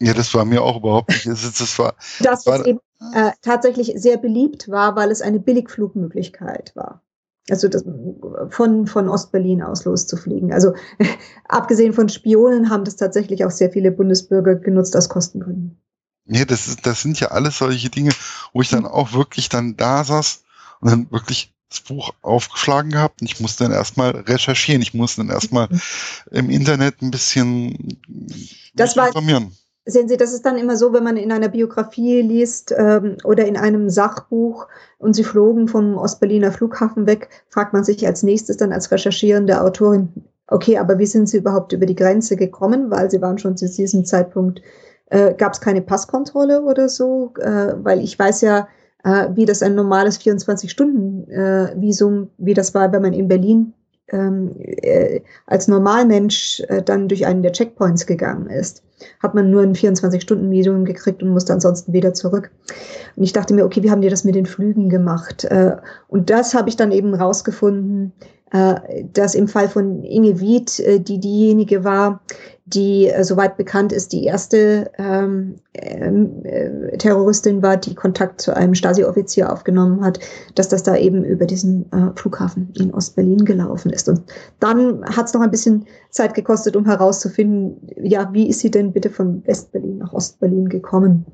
Ja, 0.00 0.14
das 0.14 0.32
war 0.34 0.44
mir 0.44 0.62
auch 0.62 0.76
überhaupt 0.76 1.10
nicht. 1.10 1.26
Das, 1.26 1.42
das 1.52 1.78
war, 1.78 1.94
das 2.20 2.46
war, 2.46 2.64
eben 2.66 2.80
äh, 3.14 3.32
tatsächlich 3.42 3.92
sehr 3.96 4.16
beliebt 4.16 4.68
war, 4.68 4.96
weil 4.96 5.10
es 5.10 5.22
eine 5.22 5.40
Billigflugmöglichkeit 5.40 6.74
war. 6.76 7.02
Also 7.50 7.68
das, 7.68 7.84
von, 8.50 8.86
von 8.86 9.08
Ostberlin 9.08 9.62
aus 9.62 9.84
loszufliegen. 9.84 10.52
Also 10.52 10.74
abgesehen 11.48 11.94
von 11.94 12.08
Spionen 12.08 12.70
haben 12.70 12.84
das 12.84 12.96
tatsächlich 12.96 13.44
auch 13.44 13.50
sehr 13.50 13.70
viele 13.70 13.90
Bundesbürger 13.90 14.56
genutzt 14.56 14.96
aus 14.96 15.08
Kostengründen. 15.08 15.80
Nee, 16.26 16.44
das, 16.44 16.68
ist, 16.68 16.86
das 16.86 17.00
sind 17.00 17.18
ja 17.20 17.28
alles 17.28 17.58
solche 17.58 17.88
Dinge, 17.88 18.10
wo 18.52 18.60
ich 18.60 18.68
dann 18.68 18.80
mhm. 18.80 18.88
auch 18.88 19.14
wirklich 19.14 19.48
dann 19.48 19.76
da 19.76 20.04
saß 20.04 20.44
und 20.80 20.90
dann 20.90 21.10
wirklich 21.10 21.54
das 21.70 21.80
Buch 21.80 22.14
aufgeschlagen 22.22 22.90
gehabt 22.90 23.20
und 23.20 23.30
ich 23.30 23.40
musste 23.40 23.64
dann 23.64 23.72
erstmal 23.72 24.10
recherchieren. 24.10 24.82
Ich 24.82 24.94
musste 24.94 25.22
dann 25.22 25.30
erstmal 25.30 25.68
mhm. 25.68 25.80
im 26.30 26.50
Internet 26.50 27.00
ein 27.02 27.10
bisschen 27.10 27.98
das 28.74 28.96
war, 28.96 29.08
informieren. 29.08 29.56
Sehen 29.90 30.06
Sie, 30.06 30.18
das 30.18 30.34
ist 30.34 30.44
dann 30.44 30.58
immer 30.58 30.76
so, 30.76 30.92
wenn 30.92 31.02
man 31.02 31.16
in 31.16 31.32
einer 31.32 31.48
Biografie 31.48 32.20
liest 32.20 32.74
ähm, 32.76 33.16
oder 33.24 33.46
in 33.46 33.56
einem 33.56 33.88
Sachbuch 33.88 34.68
und 34.98 35.14
Sie 35.14 35.24
flogen 35.24 35.66
vom 35.66 35.96
Ostberliner 35.96 36.52
Flughafen 36.52 37.06
weg, 37.06 37.30
fragt 37.48 37.72
man 37.72 37.84
sich 37.84 38.06
als 38.06 38.22
nächstes 38.22 38.58
dann 38.58 38.74
als 38.74 38.90
recherchierende 38.90 39.62
Autorin, 39.62 40.10
okay, 40.46 40.76
aber 40.76 40.98
wie 40.98 41.06
sind 41.06 41.30
Sie 41.30 41.38
überhaupt 41.38 41.72
über 41.72 41.86
die 41.86 41.94
Grenze 41.94 42.36
gekommen? 42.36 42.90
Weil 42.90 43.10
Sie 43.10 43.22
waren 43.22 43.38
schon 43.38 43.56
zu 43.56 43.66
diesem 43.66 44.04
Zeitpunkt, 44.04 44.60
äh, 45.06 45.32
gab 45.32 45.54
es 45.54 45.62
keine 45.62 45.80
Passkontrolle 45.80 46.64
oder 46.64 46.90
so? 46.90 47.32
Äh, 47.40 47.72
weil 47.82 48.02
ich 48.02 48.18
weiß 48.18 48.42
ja, 48.42 48.68
äh, 49.04 49.28
wie 49.34 49.46
das 49.46 49.62
ein 49.62 49.74
normales 49.74 50.20
24-Stunden-Visum, 50.20 52.22
äh, 52.24 52.26
wie 52.36 52.54
das 52.54 52.74
war, 52.74 52.92
wenn 52.92 53.00
man 53.00 53.14
in 53.14 53.28
Berlin 53.28 53.72
äh, 54.16 55.20
als 55.46 55.68
Normalmensch 55.68 56.60
äh, 56.68 56.82
dann 56.82 57.08
durch 57.08 57.26
einen 57.26 57.42
der 57.42 57.52
Checkpoints 57.52 58.06
gegangen 58.06 58.48
ist, 58.48 58.82
hat 59.20 59.34
man 59.34 59.50
nur 59.50 59.62
ein 59.62 59.74
24-Stunden-Medium 59.74 60.84
gekriegt 60.84 61.22
und 61.22 61.30
musste 61.30 61.52
ansonsten 61.52 61.92
wieder 61.92 62.14
zurück. 62.14 62.50
Und 63.16 63.22
ich 63.22 63.32
dachte 63.32 63.54
mir, 63.54 63.64
okay, 63.64 63.82
wie 63.82 63.90
haben 63.90 64.00
die 64.00 64.08
das 64.08 64.24
mit 64.24 64.34
den 64.34 64.46
Flügen 64.46 64.88
gemacht? 64.88 65.44
Äh, 65.44 65.76
und 66.08 66.30
das 66.30 66.54
habe 66.54 66.68
ich 66.68 66.76
dann 66.76 66.92
eben 66.92 67.14
rausgefunden, 67.14 68.12
äh, 68.52 69.04
dass 69.12 69.34
im 69.34 69.48
Fall 69.48 69.68
von 69.68 70.02
Inge 70.04 70.40
Wied, 70.40 70.80
äh, 70.80 71.00
die 71.00 71.20
diejenige 71.20 71.84
war, 71.84 72.20
die, 72.64 73.08
äh, 73.08 73.24
soweit 73.24 73.56
bekannt 73.56 73.92
ist, 73.92 74.12
die 74.12 74.24
erste 74.24 74.90
ähm, 74.98 75.56
äh, 75.72 76.96
Terroristin 76.98 77.62
war, 77.62 77.76
die 77.76 77.94
Kontakt 77.94 78.40
zu 78.40 78.54
einem 78.54 78.74
Stasi-Offizier 78.74 79.50
aufgenommen 79.50 80.04
hat, 80.04 80.20
dass 80.54 80.68
das 80.68 80.82
da 80.82 80.96
eben 80.96 81.24
über 81.24 81.46
diesen 81.46 81.90
äh, 81.92 82.10
Flughafen 82.14 82.72
in 82.78 82.92
Ostberlin 82.92 83.44
gelaufen 83.44 83.90
ist. 83.90 84.08
Und 84.08 84.22
dann 84.60 85.04
hat 85.04 85.26
es 85.26 85.34
noch 85.34 85.40
ein 85.40 85.50
bisschen 85.50 85.86
Zeit 86.10 86.34
gekostet, 86.34 86.76
um 86.76 86.84
herauszufinden, 86.84 87.76
ja, 88.02 88.30
wie 88.32 88.48
ist 88.48 88.60
sie 88.60 88.70
denn 88.70 88.92
bitte 88.92 89.10
von 89.10 89.46
Westberlin 89.46 89.98
nach 89.98 90.12
Ostberlin 90.12 90.68
gekommen? 90.68 91.24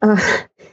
Äh, 0.00 0.16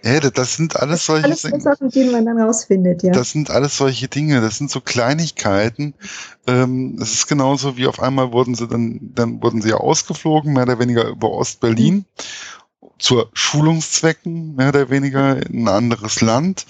ja, 0.04 0.20
das 0.20 0.56
sind 0.56 0.76
alles 0.78 1.06
solche 1.06 1.26
alles 1.26 1.42
Sachen, 1.42 1.90
die 1.90 2.06
man 2.06 2.26
dann 2.26 2.40
rausfindet, 2.40 3.04
ja. 3.04 3.12
Das 3.12 3.32
sind 3.32 3.50
alles 3.50 3.78
solche 3.78 4.08
Dinge, 4.08 4.42
das 4.42 4.58
sind 4.58 4.72
so 4.72 4.82
Kleinigkeiten. 4.82 5.94
Ähm, 6.48 6.98
es 7.02 7.14
ist 7.14 7.28
genauso 7.28 7.78
wie 7.78 7.88
auf 7.88 8.00
einmal 8.00 8.32
wurden 8.32 8.56
sie 8.56 8.68
dann, 8.68 9.12
dann 9.14 9.42
wurden 9.42 9.62
sie 9.62 9.70
ja 9.70 9.78
ausgeflogen, 9.78 10.54
mehr 10.54 10.64
oder 10.64 10.80
weniger 10.80 11.08
über 11.08 11.32
Ostberlin. 11.32 11.96
Mhm. 11.96 12.06
Zur 12.98 13.30
Schulungszwecken, 13.34 14.56
mehr 14.56 14.70
oder 14.70 14.90
weniger 14.90 15.38
in 15.48 15.64
ein 15.64 15.68
anderes 15.68 16.22
Land. 16.22 16.66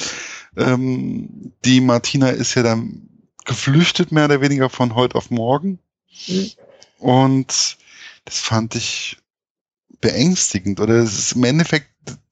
Ähm, 0.56 1.54
die 1.66 1.82
Martina 1.82 2.30
ist 2.30 2.56
ja 2.56 2.64
dann 2.64 3.10
geflüchtet, 3.46 4.12
mehr 4.12 4.26
oder 4.26 4.42
weniger 4.42 4.70
von 4.70 4.96
heute 4.96 5.16
auf 5.16 5.32
morgen. 5.32 5.80
Mhm. 6.28 6.52
Und 7.00 7.78
das 8.26 8.40
fand 8.40 8.76
ich 8.76 9.18
beängstigend. 10.02 10.80
Oder 10.80 10.96
es 10.96 11.18
ist 11.18 11.32
im 11.34 11.44
Endeffekt 11.44 11.88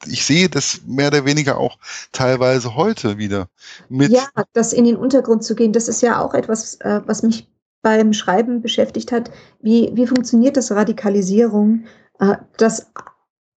ich 0.06 0.26
sehe 0.26 0.50
das 0.50 0.82
mehr 0.86 1.08
oder 1.08 1.26
weniger 1.26 1.58
auch 1.58 1.78
teilweise 2.12 2.76
heute 2.76 3.18
wieder. 3.18 3.50
Mit 3.90 4.12
ja, 4.12 4.28
das 4.54 4.74
in 4.74 4.86
den 4.86 4.96
Untergrund 4.96 5.44
zu 5.44 5.56
gehen, 5.56 5.74
das 5.74 5.88
ist 5.88 6.02
ja 6.02 6.22
auch 6.22 6.34
etwas, 6.34 6.76
äh, 6.82 7.02
was 7.06 7.24
mich 7.24 7.50
beim 7.82 8.14
Schreiben 8.14 8.62
beschäftigt 8.62 9.12
hat. 9.12 9.32
Wie, 9.62 9.92
wie 9.94 10.08
funktioniert 10.08 10.58
das 10.58 10.72
Radikalisierung? 10.72 11.86
Äh, 12.20 12.38
das 12.58 12.88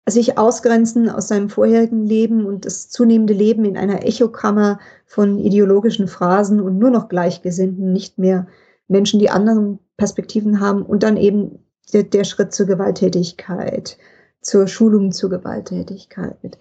sich 0.06 0.38
ausgrenzen 0.38 1.09
aus 1.09 1.28
seinem 1.28 1.50
vorherigen 1.50 2.04
Leben 2.04 2.44
und 2.44 2.64
das 2.64 2.88
zunehmende 2.90 3.35
Leben 3.35 3.64
in 3.64 3.76
einer 3.76 4.04
Echokammer 4.04 4.80
von 5.06 5.38
ideologischen 5.38 6.09
Phrasen 6.09 6.61
und 6.61 6.78
nur 6.78 6.90
noch 6.90 7.09
Gleichgesinnten, 7.09 7.92
nicht 7.92 8.18
mehr 8.18 8.46
Menschen, 8.88 9.20
die 9.20 9.30
anderen 9.30 9.78
Perspektiven 9.96 10.61
haben 10.61 10.83
und 10.83 11.02
dann 11.02 11.16
eben 11.16 11.61
der, 11.92 12.02
der 12.02 12.24
Schritt 12.24 12.52
zur 12.52 12.66
Gewalttätigkeit 12.66 13.98
zur 14.40 14.66
Schulung 14.66 15.12
zur 15.12 15.31
Gewalttätigkeit. 15.31 16.59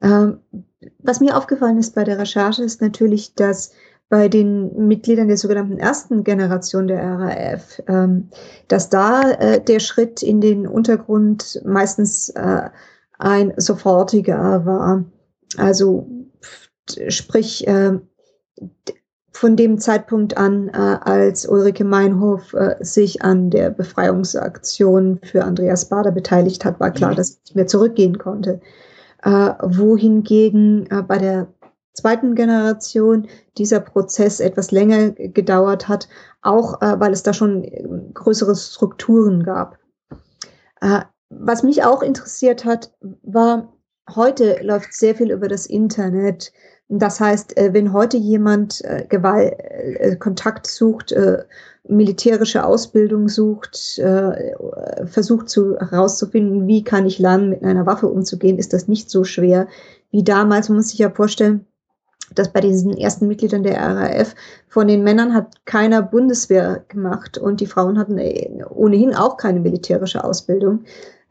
Ähm, 0.00 0.38
was 1.00 1.20
mir 1.20 1.36
aufgefallen 1.36 1.78
ist 1.78 1.94
bei 1.94 2.04
der 2.04 2.18
Recherche 2.18 2.62
ist 2.62 2.80
natürlich, 2.80 3.34
dass 3.34 3.72
bei 4.08 4.28
den 4.28 4.86
Mitgliedern 4.88 5.28
der 5.28 5.36
sogenannten 5.36 5.78
ersten 5.78 6.24
Generation 6.24 6.86
der 6.86 7.02
RAF, 7.02 7.82
ähm, 7.88 8.30
dass 8.68 8.88
da 8.88 9.32
äh, 9.32 9.62
der 9.62 9.80
Schritt 9.80 10.22
in 10.22 10.40
den 10.40 10.66
Untergrund 10.66 11.60
meistens 11.64 12.30
äh, 12.30 12.70
ein 13.18 13.52
sofortiger 13.56 14.64
war. 14.64 15.04
Also 15.56 16.08
sprich, 17.08 17.66
äh, 17.66 17.98
von 19.38 19.54
dem 19.54 19.78
Zeitpunkt 19.78 20.36
an, 20.36 20.68
äh, 20.68 20.72
als 20.76 21.46
Ulrike 21.46 21.84
Meinhof 21.84 22.54
äh, 22.54 22.74
sich 22.80 23.22
an 23.22 23.50
der 23.50 23.70
Befreiungsaktion 23.70 25.20
für 25.22 25.44
Andreas 25.44 25.88
Bader 25.88 26.10
beteiligt 26.10 26.64
hat, 26.64 26.80
war 26.80 26.90
klar, 26.90 27.12
mhm. 27.12 27.16
dass 27.16 27.30
er 27.30 27.40
nicht 27.44 27.54
mehr 27.54 27.66
zurückgehen 27.68 28.18
konnte. 28.18 28.60
Äh, 29.22 29.52
wohingegen 29.62 30.90
äh, 30.90 31.02
bei 31.02 31.18
der 31.18 31.46
zweiten 31.92 32.34
Generation 32.34 33.28
dieser 33.56 33.78
Prozess 33.78 34.40
etwas 34.40 34.72
länger 34.72 35.12
gedauert 35.12 35.86
hat, 35.86 36.08
auch 36.42 36.82
äh, 36.82 36.98
weil 36.98 37.12
es 37.12 37.22
da 37.22 37.32
schon 37.32 37.62
äh, 37.62 37.84
größere 38.14 38.56
Strukturen 38.56 39.44
gab. 39.44 39.78
was 41.30 41.62
mich 41.62 41.84
auch 41.84 42.02
interessiert 42.02 42.64
hat, 42.64 42.92
war, 43.22 43.72
heute 44.14 44.58
läuft 44.62 44.94
sehr 44.94 45.14
viel 45.14 45.30
über 45.30 45.46
das 45.46 45.66
Internet. 45.66 46.52
Das 46.88 47.20
heißt, 47.20 47.56
äh, 47.58 47.74
wenn 47.74 47.92
heute 47.92 48.16
jemand 48.16 48.82
äh, 48.84 49.04
Gewalt, 49.08 49.54
äh, 49.58 50.16
Kontakt 50.16 50.66
sucht, 50.66 51.14
militärische 51.90 52.64
Ausbildung 52.64 53.28
sucht, 53.28 53.98
versucht 55.06 55.48
zu, 55.48 55.78
herauszufinden, 55.78 56.66
wie 56.66 56.84
kann 56.84 57.06
ich 57.06 57.18
lernen, 57.18 57.48
mit 57.48 57.64
einer 57.64 57.86
Waffe 57.86 58.08
umzugehen, 58.08 58.58
ist 58.58 58.74
das 58.74 58.88
nicht 58.88 59.08
so 59.08 59.24
schwer 59.24 59.68
wie 60.10 60.22
damals. 60.22 60.68
Man 60.68 60.76
muss 60.76 60.90
sich 60.90 60.98
ja 60.98 61.08
vorstellen, 61.08 61.64
dass 62.34 62.52
bei 62.52 62.60
diesen 62.60 62.94
ersten 62.94 63.26
Mitgliedern 63.26 63.62
der 63.62 63.80
RAF 63.80 64.34
von 64.68 64.86
den 64.86 65.02
Männern 65.02 65.32
hat 65.32 65.64
keiner 65.64 66.02
Bundeswehr 66.02 66.84
gemacht 66.88 67.38
und 67.38 67.60
die 67.60 67.66
Frauen 67.66 67.98
hatten 67.98 68.18
ohnehin 68.68 69.14
auch 69.14 69.38
keine 69.38 69.60
militärische 69.60 70.22
Ausbildung. 70.22 70.84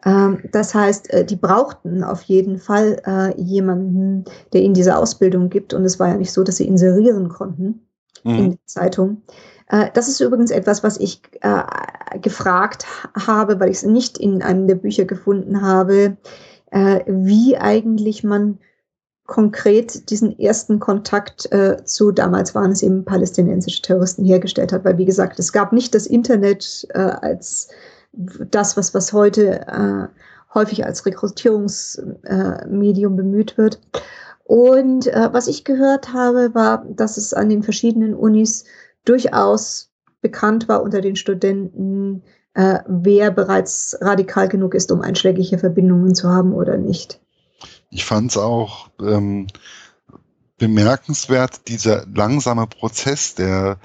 Ähm, 0.08 0.40
das 0.52 0.74
heißt, 0.74 1.12
äh, 1.12 1.26
die 1.26 1.36
brauchten 1.36 2.04
auf 2.04 2.22
jeden 2.24 2.60
Fall 2.60 3.02
äh, 3.06 3.40
jemanden, 3.40 4.24
der 4.54 4.62
ihnen 4.62 4.74
diese 4.74 4.96
Ausbildung 4.96 5.50
gibt. 5.50 5.74
Und 5.74 5.84
es 5.84 6.00
war 6.00 6.08
ja 6.08 6.16
nicht 6.16 6.32
so, 6.32 6.44
dass 6.44 6.58
sie 6.58 6.68
inserieren 6.68 7.28
konnten 7.28 7.86
mhm. 8.24 8.36
in 8.38 8.50
der 8.52 8.66
Zeitung. 8.66 9.24
Äh, 9.68 9.88
das 9.94 10.08
ist 10.08 10.22
übrigens 10.22 10.52
etwas, 10.52 10.82
was 10.82 10.98
ich 10.98 11.22
gefragt 12.22 12.86
habe, 13.16 13.60
weil 13.60 13.70
ich 13.70 13.78
es 13.78 13.84
nicht 13.84 14.18
in 14.18 14.42
einem 14.42 14.66
der 14.68 14.76
Bücher 14.76 15.06
gefunden 15.06 15.62
habe, 15.62 16.18
wie 17.06 17.58
eigentlich 17.58 18.24
man 18.24 18.60
konkret 19.26 20.10
diesen 20.10 20.38
ersten 20.40 20.80
Kontakt 20.80 21.52
äh, 21.52 21.84
zu, 21.86 22.12
damals 22.12 22.56
waren 22.56 22.72
es 22.72 22.82
eben 22.82 23.06
palästinensische 23.06 23.82
Terroristen 23.82 24.26
hergestellt 24.26 24.74
hat, 24.74 24.84
weil 24.84 24.98
wie 24.98 25.06
gesagt, 25.06 25.38
es 25.40 25.54
gab 25.54 25.74
nicht 25.74 25.94
das 25.94 26.08
Internet 26.08 26.88
äh, 26.94 27.00
als 27.00 27.70
das, 28.18 28.78
was, 28.78 28.94
was 28.94 29.14
heute 29.14 29.68
äh, 29.68 30.08
häufig 30.54 30.86
als 30.86 31.06
Rekrutierungsmedium 31.06 33.16
bemüht 33.16 33.58
wird. 33.58 33.80
Und 34.44 35.08
äh, 35.08 35.30
was 35.32 35.48
ich 35.48 35.64
gehört 35.64 36.14
habe, 36.14 36.54
war, 36.54 36.86
dass 36.90 37.18
es 37.18 37.34
an 37.34 37.50
den 37.50 37.64
verschiedenen 37.64 38.14
Unis 38.14 38.66
durchaus 39.04 39.92
bekannt 40.22 40.68
war 40.68 40.82
unter 40.82 41.02
den 41.02 41.16
Studenten, 41.16 42.24
äh, 42.54 42.80
wer 42.88 43.32
bereits 43.32 43.98
radikal 44.02 44.48
genug 44.48 44.74
ist, 44.74 44.92
um 44.92 45.02
einschlägige 45.02 45.58
Verbindungen 45.58 46.16
zu 46.16 46.30
haben 46.30 46.54
oder 46.54 46.78
nicht. 46.78 47.20
Ich 47.90 48.06
fand 48.06 48.32
es 48.32 48.38
auch 48.38 48.90
ähm, 49.02 49.48
bemerkenswert, 50.58 51.68
dieser 51.68 52.06
langsame 52.08 52.68
Prozess, 52.68 53.36
der, 53.36 53.78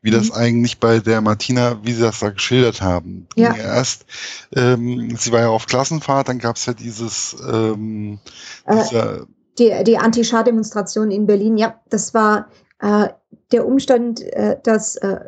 wie 0.00 0.10
mhm. 0.10 0.14
das 0.14 0.32
eigentlich 0.32 0.78
bei 0.78 1.00
der 1.00 1.20
Martina, 1.20 1.78
wie 1.82 1.92
sie 1.92 2.02
das 2.02 2.20
da 2.20 2.30
geschildert 2.30 2.80
haben. 2.82 3.26
Ja. 3.36 3.54
Erst, 3.54 4.06
ähm, 4.54 5.16
sie 5.16 5.32
war 5.32 5.40
ja 5.40 5.48
auf 5.48 5.66
Klassenfahrt, 5.66 6.28
dann 6.28 6.38
gab 6.38 6.56
es 6.56 6.66
ja 6.66 6.72
dieses, 6.72 7.36
ähm, 7.50 8.20
äh, 8.64 8.76
dieser, 8.76 9.26
die, 9.58 9.84
die 9.84 9.98
Anti-Schah-Demonstration 9.98 11.10
in 11.10 11.26
Berlin, 11.26 11.56
ja, 11.58 11.80
das 11.88 12.14
war 12.14 12.48
äh, 12.78 13.08
der 13.52 13.66
Umstand, 13.66 14.20
äh, 14.20 14.56
dass 14.62 14.96
äh, 14.96 15.18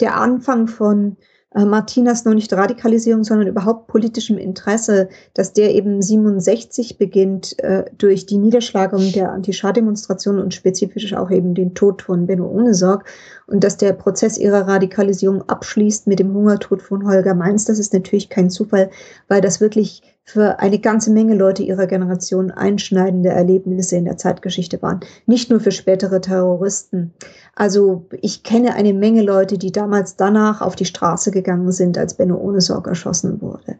der 0.00 0.16
Anfang 0.16 0.66
von 0.66 1.16
Martinas 1.54 2.24
noch 2.24 2.34
nicht 2.34 2.52
Radikalisierung, 2.52 3.24
sondern 3.24 3.46
überhaupt 3.46 3.86
politischem 3.86 4.38
Interesse, 4.38 5.08
dass 5.34 5.52
der 5.52 5.74
eben 5.74 6.00
67 6.00 6.98
beginnt 6.98 7.58
äh, 7.58 7.84
durch 7.98 8.26
die 8.26 8.38
Niederschlagung 8.38 9.12
der 9.12 9.32
Anti-Schah-Demonstration 9.32 10.38
und 10.38 10.54
spezifisch 10.54 11.12
auch 11.14 11.30
eben 11.30 11.54
den 11.54 11.74
Tod 11.74 12.02
von 12.02 12.26
Benno 12.26 12.46
Ohnesorg 12.46 13.04
und 13.46 13.64
dass 13.64 13.76
der 13.76 13.92
Prozess 13.92 14.38
ihrer 14.38 14.66
Radikalisierung 14.68 15.48
abschließt 15.48 16.06
mit 16.06 16.18
dem 16.18 16.32
Hungertod 16.34 16.82
von 16.82 17.06
Holger 17.06 17.34
Mainz. 17.34 17.64
Das 17.64 17.78
ist 17.78 17.92
natürlich 17.92 18.28
kein 18.28 18.50
Zufall, 18.50 18.90
weil 19.28 19.40
das 19.40 19.60
wirklich 19.60 20.02
für 20.24 20.60
eine 20.60 20.78
ganze 20.78 21.10
Menge 21.10 21.34
Leute 21.34 21.62
ihrer 21.62 21.86
Generation 21.86 22.50
einschneidende 22.50 23.30
Erlebnisse 23.30 23.96
in 23.96 24.04
der 24.04 24.16
Zeitgeschichte 24.16 24.80
waren. 24.80 25.00
Nicht 25.26 25.50
nur 25.50 25.60
für 25.60 25.72
spätere 25.72 26.20
Terroristen. 26.20 27.12
Also 27.56 28.06
ich 28.20 28.42
kenne 28.44 28.74
eine 28.74 28.94
Menge 28.94 29.22
Leute, 29.22 29.58
die 29.58 29.72
damals 29.72 30.16
danach 30.16 30.60
auf 30.60 30.76
die 30.76 30.84
Straße 30.84 31.32
gegangen 31.32 31.72
sind, 31.72 31.98
als 31.98 32.14
Benno 32.14 32.36
Ohnesorg 32.36 32.86
erschossen 32.86 33.40
wurde. 33.42 33.76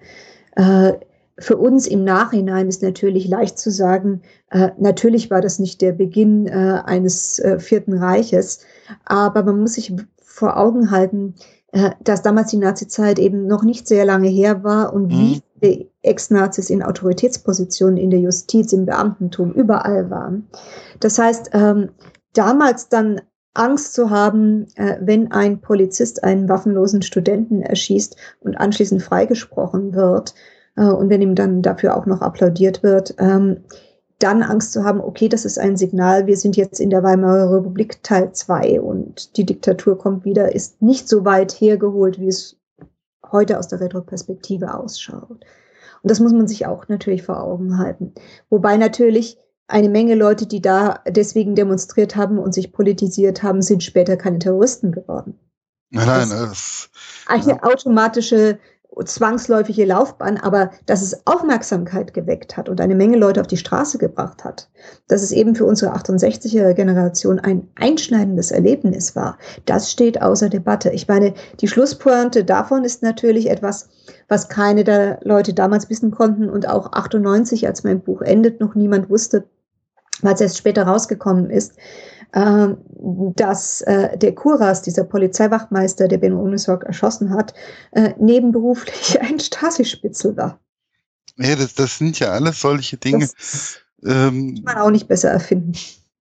Äh, 0.57 0.95
für 1.39 1.57
uns 1.57 1.87
im 1.87 2.05
Nachhinein 2.05 2.69
ist 2.69 2.83
natürlich 2.83 3.27
leicht 3.27 3.59
zu 3.59 3.71
sagen, 3.71 4.23
äh, 4.51 4.71
natürlich 4.79 5.31
war 5.31 5.41
das 5.41 5.59
nicht 5.59 5.81
der 5.81 5.93
Beginn 5.93 6.47
äh, 6.47 6.83
eines 6.85 7.39
äh, 7.39 7.59
Vierten 7.59 7.95
Reiches, 7.95 8.61
aber 9.05 9.43
man 9.43 9.61
muss 9.61 9.75
sich 9.75 9.95
vor 10.19 10.57
Augen 10.57 10.91
halten, 10.91 11.35
äh, 11.73 11.91
dass 12.05 12.23
damals 12.23 12.51
die 12.51 12.59
Nazizeit 12.59 13.19
eben 13.19 13.47
noch 13.47 13.63
nicht 13.63 13.89
sehr 13.89 14.05
lange 14.05 14.29
her 14.29 14.63
war 14.63 14.93
und 14.93 15.07
mhm. 15.07 15.11
wie 15.11 15.43
viele 15.61 15.87
Ex-Nazis 16.03 16.69
in 16.69 16.83
Autoritätspositionen 16.83 17.97
in 17.97 18.11
der 18.11 18.21
Justiz, 18.21 18.73
im 18.73 18.85
Beamtentum, 18.85 19.53
überall 19.53 20.11
waren. 20.11 20.49
Das 21.01 21.19
heißt, 21.19 21.51
ähm, 21.55 21.91
damals 22.35 22.89
dann 22.89 23.23
Angst 23.55 23.95
zu 23.95 24.11
haben, 24.11 24.67
äh, 24.77 24.97
wenn 25.01 25.33
ein 25.33 25.61
Polizist 25.61 26.25
einen 26.25 26.49
waffenlosen 26.49 27.03
Studenten 27.03 27.63
erschießt 27.63 28.17
und 28.41 28.57
anschließend 28.57 29.03
freigesprochen 29.03 29.95
wird 29.95 30.35
äh, 30.77 30.85
und 30.85 31.11
wenn 31.11 31.23
ihm 31.23 31.35
dann 31.35 31.63
dafür 31.63 31.97
auch 31.97 32.07
noch 32.07 32.21
applaudiert 32.21 32.83
wird, 32.83 33.15
ähm, 33.19 33.59
dann 34.19 34.43
Angst 34.43 34.73
zu 34.73 34.85
haben, 34.85 35.01
okay, 35.01 35.29
das 35.29 35.45
ist 35.45 35.59
ein 35.59 35.77
Signal, 35.77 36.27
wir 36.27 36.37
sind 36.37 36.57
jetzt 36.57 36.79
in 36.81 36.91
der 36.91 37.03
Weimarer 37.03 37.53
Republik 37.53 38.03
Teil 38.05 38.33
2 38.33 38.81
und 38.81 39.37
die 39.37 39.45
Diktatur 39.45 39.99
kommt 39.99 40.25
wieder, 40.25 40.55
ist 40.55 40.81
nicht 40.81 41.09
so 41.09 41.25
weit 41.25 41.53
hergeholt, 41.53 42.21
wie 42.21 42.29
es 42.29 42.57
heute 43.31 43.59
aus 43.59 43.69
der 43.69 43.81
Retroperspektive 43.81 44.75
ausschaut. 44.75 45.45
Und 46.03 46.11
das 46.11 46.21
muss 46.21 46.33
man 46.33 46.47
sich 46.47 46.67
auch 46.67 46.89
natürlich 46.89 47.23
vor 47.25 47.43
Augen 47.43 47.79
halten. 47.79 48.13
Wobei 48.49 48.77
natürlich 48.77 49.39
eine 49.67 49.89
Menge 49.89 50.15
Leute, 50.15 50.47
die 50.47 50.61
da 50.61 51.01
deswegen 51.09 51.55
demonstriert 51.55 52.15
haben 52.15 52.39
und 52.39 52.53
sich 52.53 52.73
politisiert 52.73 53.43
haben, 53.43 53.63
sind 53.63 53.83
später 53.83 54.17
keine 54.17 54.39
Terroristen 54.39 54.93
geworden. 54.93 55.39
Nein, 55.91 56.07
nein, 56.07 56.29
das, 56.31 56.91
eine 57.27 57.53
ja. 57.53 57.63
automatische 57.63 58.59
zwangsläufige 59.05 59.87
Laufbahn, 59.87 60.37
aber 60.37 60.71
dass 60.87 61.03
es 61.03 61.27
Aufmerksamkeit 61.27 62.13
geweckt 62.13 62.57
hat 62.57 62.69
und 62.69 62.81
eine 62.81 62.95
Menge 62.95 63.17
Leute 63.17 63.41
auf 63.41 63.47
die 63.47 63.57
Straße 63.57 63.99
gebracht 63.99 64.45
hat, 64.45 64.69
dass 65.09 65.23
es 65.23 65.33
eben 65.33 65.55
für 65.55 65.65
unsere 65.65 65.95
68er 65.95 66.75
Generation 66.75 67.39
ein 67.41 67.69
einschneidendes 67.75 68.51
Erlebnis 68.51 69.17
war, 69.17 69.39
das 69.65 69.91
steht 69.91 70.21
außer 70.21 70.49
Debatte. 70.49 70.91
Ich 70.91 71.09
meine, 71.09 71.35
die 71.61 71.69
Schlusspointe 71.69 72.45
davon 72.45 72.85
ist 72.85 73.03
natürlich 73.03 73.49
etwas, 73.51 73.89
was 74.29 74.49
keine 74.49 74.85
der 74.85 75.21
Leute 75.23 75.55
damals 75.55 75.89
wissen 75.89 76.11
konnten 76.11 76.51
und 76.51 76.69
auch 76.69 76.93
98, 76.93 77.67
als 77.67 77.85
mein 77.85 78.01
Buch 78.01 78.21
endet, 78.21 78.61
noch 78.61 78.75
niemand 78.75 79.09
wusste, 79.09 79.45
weil 80.21 80.35
es 80.35 80.41
erst 80.41 80.59
später 80.59 80.85
rausgekommen 80.85 81.51
ist, 81.51 81.75
dass 82.33 83.83
äh, 83.83 84.17
der 84.17 84.35
Kuras, 84.35 84.83
dieser 84.83 85.05
Polizeiwachmeister, 85.05 86.09
der 86.09 86.19
Ben 86.19 86.33
Unisok 86.33 86.85
erschossen 86.85 87.35
hat, 87.35 87.53
äh, 87.93 88.15
nebenberuflich 88.19 89.21
ein 89.21 89.39
Stasi-Spitzel 89.39 90.37
war. 90.37 90.59
Ja, 91.37 91.57
das, 91.57 91.75
das 91.75 91.99
sind 91.99 92.19
ja 92.19 92.29
alles 92.29 92.61
solche 92.61 92.97
Dinge. 92.97 93.29
Das 93.29 93.79
ähm, 94.05 94.55
kann 94.57 94.65
man 94.65 94.79
auch 94.79 94.91
nicht 94.91 95.09
besser 95.09 95.31
erfinden. 95.31 95.73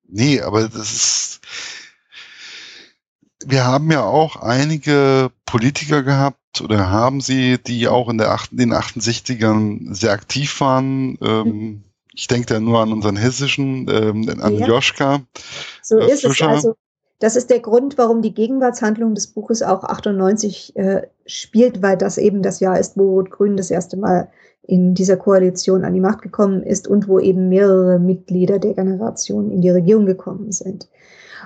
Nee, 0.07 0.41
aber 0.41 0.67
das 0.67 0.91
ist. 0.91 1.39
Wir 3.43 3.65
haben 3.65 3.89
ja 3.91 4.03
auch 4.03 4.35
einige 4.35 5.31
Politiker 5.45 6.03
gehabt 6.03 6.61
oder 6.61 6.91
haben 6.91 7.21
sie, 7.21 7.57
die 7.57 7.87
auch 7.87 8.07
in 8.09 8.19
der, 8.19 8.37
den 8.51 8.71
68ern 8.71 9.95
sehr 9.95 10.11
aktiv 10.11 10.59
waren. 10.61 11.17
Ähm, 11.21 11.47
mhm 11.47 11.83
ich 12.13 12.27
denke 12.27 12.47
da 12.47 12.59
nur 12.59 12.79
an 12.79 12.91
unseren 12.91 13.15
hessischen, 13.15 13.87
ähm, 13.89 14.29
an 14.41 14.57
ja. 14.57 14.67
Joschka. 14.67 15.21
So 15.81 15.99
äh, 15.99 16.11
ist 16.11 16.21
Fischer. 16.21 16.51
es. 16.51 16.55
Also, 16.57 16.75
das 17.19 17.35
ist 17.35 17.51
der 17.51 17.59
Grund, 17.59 17.97
warum 17.97 18.21
die 18.23 18.33
Gegenwartshandlung 18.33 19.13
des 19.13 19.27
Buches 19.27 19.61
auch 19.61 19.83
98 19.83 20.75
äh, 20.75 21.03
spielt, 21.27 21.83
weil 21.83 21.95
das 21.95 22.17
eben 22.17 22.41
das 22.41 22.59
Jahr 22.59 22.79
ist, 22.79 22.97
wo 22.97 23.11
Rot-Grün 23.11 23.57
das 23.57 23.69
erste 23.69 23.95
Mal 23.95 24.29
in 24.63 24.95
dieser 24.95 25.17
Koalition 25.17 25.83
an 25.83 25.93
die 25.93 25.99
Macht 25.99 26.21
gekommen 26.23 26.63
ist 26.63 26.87
und 26.87 27.07
wo 27.07 27.19
eben 27.19 27.49
mehrere 27.49 27.99
Mitglieder 27.99 28.57
der 28.57 28.73
Generation 28.73 29.51
in 29.51 29.61
die 29.61 29.69
Regierung 29.69 30.05
gekommen 30.05 30.51
sind. 30.51 30.89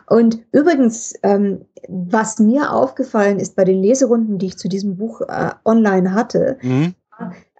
Und 0.08 0.40
übrigens, 0.52 1.14
ähm, 1.24 1.66
was 1.90 2.40
mir 2.40 2.72
aufgefallen 2.72 3.40
ist 3.40 3.56
bei 3.56 3.66
den 3.66 3.82
Leserunden, 3.82 4.38
die 4.38 4.48
ich 4.48 4.58
zu 4.58 4.70
diesem 4.70 4.96
Buch 4.96 5.22
äh, 5.22 5.50
online 5.66 6.14
hatte, 6.14 6.58
mhm. 6.62 6.94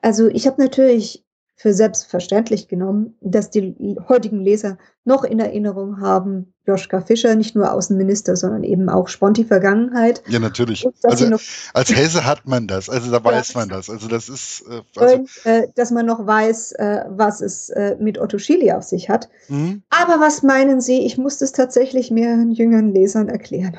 also 0.02 0.28
ich 0.28 0.48
habe 0.48 0.62
natürlich 0.62 1.25
für 1.56 1.74
selbstverständlich 1.74 2.68
genommen, 2.68 3.16
dass 3.22 3.50
die 3.50 3.98
heutigen 4.10 4.42
Leser 4.42 4.78
noch 5.06 5.24
in 5.24 5.40
Erinnerung 5.40 6.02
haben, 6.02 6.54
Joschka 6.68 7.00
Fischer, 7.00 7.36
nicht 7.36 7.56
nur 7.56 7.72
Außenminister, 7.72 8.36
sondern 8.36 8.64
eben 8.64 8.90
auch 8.90 9.08
Sponti-Vergangenheit. 9.08 10.22
Ja, 10.28 10.40
natürlich. 10.40 10.86
Also 11.04 11.38
als 11.74 11.96
Hesse 11.96 12.26
hat 12.26 12.46
man 12.46 12.68
das, 12.68 12.90
also 12.90 13.10
da 13.10 13.24
weiß 13.24 13.54
ja, 13.54 13.60
man 13.60 13.70
das. 13.70 13.90
Also 13.90 14.08
das 14.08 14.28
ist. 14.28 14.66
Äh, 14.70 14.82
also 15.00 15.16
und, 15.16 15.30
äh, 15.46 15.68
dass 15.76 15.92
man 15.92 16.06
noch 16.06 16.26
weiß, 16.26 16.74
äh, 16.74 17.06
was 17.10 17.40
es 17.40 17.70
äh, 17.70 17.96
mit 18.00 18.20
Otto 18.20 18.38
Schily 18.38 18.72
auf 18.74 18.84
sich 18.84 19.10
hat. 19.10 19.30
Mhm. 19.48 19.84
Aber 19.90 20.20
was 20.20 20.44
meinen 20.44 20.82
Sie, 20.82 21.06
ich 21.06 21.18
muss 21.18 21.38
das 21.38 21.52
tatsächlich 21.54 22.12
mehreren 22.12 22.52
jüngeren 22.52 22.94
Lesern 22.94 23.30
erklären. 23.30 23.78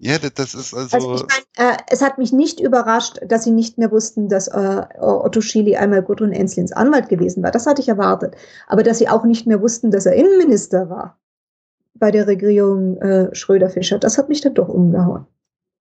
Ja, 0.00 0.18
das 0.18 0.54
ist 0.54 0.74
also. 0.74 0.96
also 0.96 1.14
ich 1.16 1.22
mein, 1.22 1.72
äh, 1.72 1.76
es 1.88 2.02
hat 2.02 2.18
mich 2.18 2.32
nicht 2.32 2.60
überrascht, 2.60 3.18
dass 3.26 3.44
sie 3.44 3.50
nicht 3.50 3.78
mehr 3.78 3.90
wussten, 3.90 4.28
dass 4.28 4.46
äh, 4.46 4.86
Otto 5.00 5.40
Schily 5.40 5.76
einmal 5.76 6.02
Gudrun 6.02 6.32
Enslins 6.32 6.72
Anwalt 6.72 7.08
gewesen 7.08 7.42
war. 7.42 7.50
Das 7.50 7.66
hatte 7.66 7.82
ich 7.82 7.88
erwartet. 7.88 8.36
Aber 8.68 8.84
dass 8.84 8.98
sie 8.98 9.08
auch 9.08 9.24
nicht 9.24 9.46
mehr 9.46 9.60
wussten, 9.60 9.90
dass 9.90 10.06
er 10.06 10.14
Innenminister 10.14 10.88
war 10.88 11.18
bei 11.94 12.12
der 12.12 12.28
Regierung 12.28 12.96
äh, 12.98 13.34
Schröder-Fischer, 13.34 13.98
das 13.98 14.18
hat 14.18 14.28
mich 14.28 14.40
dann 14.40 14.54
doch 14.54 14.68
umgehauen. 14.68 15.26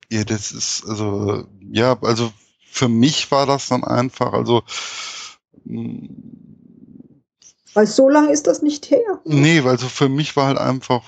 Ja, 0.09 0.23
das 0.23 0.51
ist, 0.51 0.83
also, 0.87 1.43
ja, 1.69 1.97
also 2.01 2.31
für 2.71 2.87
mich 2.87 3.29
war 3.31 3.45
das 3.45 3.67
dann 3.67 3.83
einfach, 3.83 4.33
also. 4.33 4.63
Mh, 5.63 6.07
weil 7.77 7.85
so 7.85 8.09
lange 8.09 8.31
ist 8.31 8.47
das 8.47 8.63
nicht 8.63 8.89
her. 8.89 9.21
Nee, 9.23 9.63
weil 9.63 9.77
so 9.77 9.87
für 9.87 10.09
mich 10.09 10.35
war 10.35 10.47
halt 10.47 10.57
einfach 10.57 11.03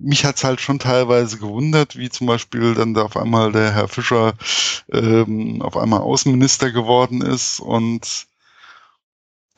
mich 0.00 0.24
hat's 0.24 0.44
halt 0.44 0.60
schon 0.60 0.78
teilweise 0.78 1.38
gewundert, 1.38 1.96
wie 1.96 2.10
zum 2.10 2.26
Beispiel 2.26 2.74
dann 2.74 2.94
da 2.94 3.02
auf 3.02 3.16
einmal 3.16 3.52
der 3.52 3.72
Herr 3.72 3.88
Fischer 3.88 4.34
ähm, 4.92 5.62
auf 5.62 5.76
einmal 5.76 6.00
Außenminister 6.00 6.70
geworden 6.70 7.20
ist 7.22 7.60
und 7.60 8.26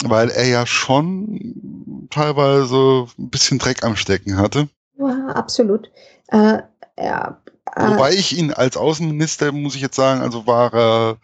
weil 0.05 0.31
er 0.31 0.47
ja 0.47 0.67
schon 0.67 2.09
teilweise 2.11 3.07
ein 3.19 3.31
bisschen 3.31 3.59
Dreck 3.59 3.85
am 3.85 3.97
Stecken 3.97 4.37
hatte. 4.37 4.69
Ja, 4.99 5.29
absolut. 5.29 5.91
Äh, 6.29 6.59
ja, 6.99 7.43
äh, 7.75 7.89
Wobei 7.89 8.13
ich 8.13 8.37
ihn 8.37 8.53
als 8.53 8.77
Außenminister, 8.77 9.53
muss 9.53 9.75
ich 9.75 9.81
jetzt 9.81 9.97
sagen, 9.97 10.21
also 10.21 10.47
war 10.47 10.75
er, 10.75 11.17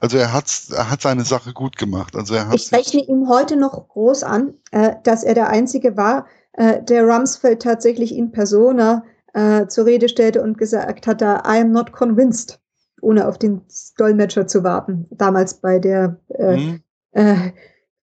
also 0.00 0.18
er 0.18 0.32
hat, 0.32 0.44
er 0.70 0.90
hat 0.90 1.02
seine 1.02 1.24
Sache 1.24 1.52
gut 1.52 1.76
gemacht. 1.76 2.14
Also 2.14 2.34
er 2.34 2.48
hat 2.48 2.54
ich 2.54 2.72
rechne 2.72 3.00
ihm 3.00 3.28
heute 3.28 3.56
noch 3.56 3.88
groß 3.88 4.22
an, 4.22 4.54
äh, 4.70 4.94
dass 5.02 5.24
er 5.24 5.34
der 5.34 5.48
Einzige 5.48 5.96
war, 5.96 6.26
äh, 6.56 6.82
der 6.82 7.04
Rumsfeld 7.04 7.62
tatsächlich 7.62 8.14
in 8.14 8.32
persona 8.32 9.04
äh, 9.34 9.66
zur 9.66 9.86
Rede 9.86 10.08
stellte 10.08 10.42
und 10.42 10.56
gesagt 10.56 11.06
hat, 11.06 11.20
I 11.20 11.60
am 11.60 11.70
not 11.70 11.92
convinced, 11.92 12.58
ohne 13.02 13.28
auf 13.28 13.38
den 13.38 13.60
Dolmetscher 13.98 14.46
zu 14.46 14.64
warten. 14.64 15.06
Damals 15.10 15.54
bei 15.54 15.78
der 15.78 16.18
äh, 16.30 16.56
mhm. 16.56 16.82
äh, 17.12 17.52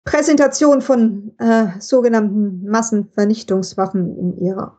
Präsentation 0.04 0.82
von 0.82 1.32
äh, 1.38 1.68
sogenannten 1.78 2.68
Massenvernichtungswaffen 2.68 4.18
im 4.18 4.36
Irak. 4.38 4.78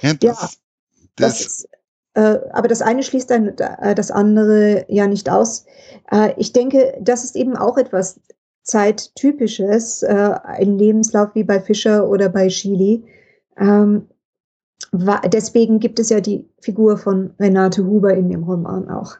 Ja, 0.00 0.14
das, 0.14 0.22
ja, 0.22 0.30
das, 0.30 0.58
das 1.16 1.40
ist, 1.40 1.68
äh, 2.14 2.38
aber 2.52 2.68
das 2.68 2.80
eine 2.80 3.02
schließt 3.02 3.30
dann 3.30 3.54
das 3.56 4.10
andere 4.10 4.86
ja 4.88 5.06
nicht 5.06 5.28
aus. 5.28 5.66
Ich 6.36 6.52
denke, 6.52 6.96
das 7.00 7.24
ist 7.24 7.34
eben 7.34 7.56
auch 7.56 7.76
etwas 7.76 8.20
Zeittypisches, 8.64 10.02
äh, 10.02 10.34
ein 10.42 10.78
Lebenslauf 10.78 11.34
wie 11.34 11.44
bei 11.44 11.60
Fischer 11.60 12.08
oder 12.08 12.28
bei 12.28 12.48
Chili. 12.48 13.04
Ähm, 13.56 14.08
deswegen 14.92 15.80
gibt 15.80 15.98
es 15.98 16.08
ja 16.08 16.20
die 16.20 16.48
Figur 16.60 16.98
von 16.98 17.34
Renate 17.38 17.84
Huber 17.84 18.14
in 18.14 18.30
dem 18.30 18.42
Roman 18.42 18.88
auch. 18.88 19.16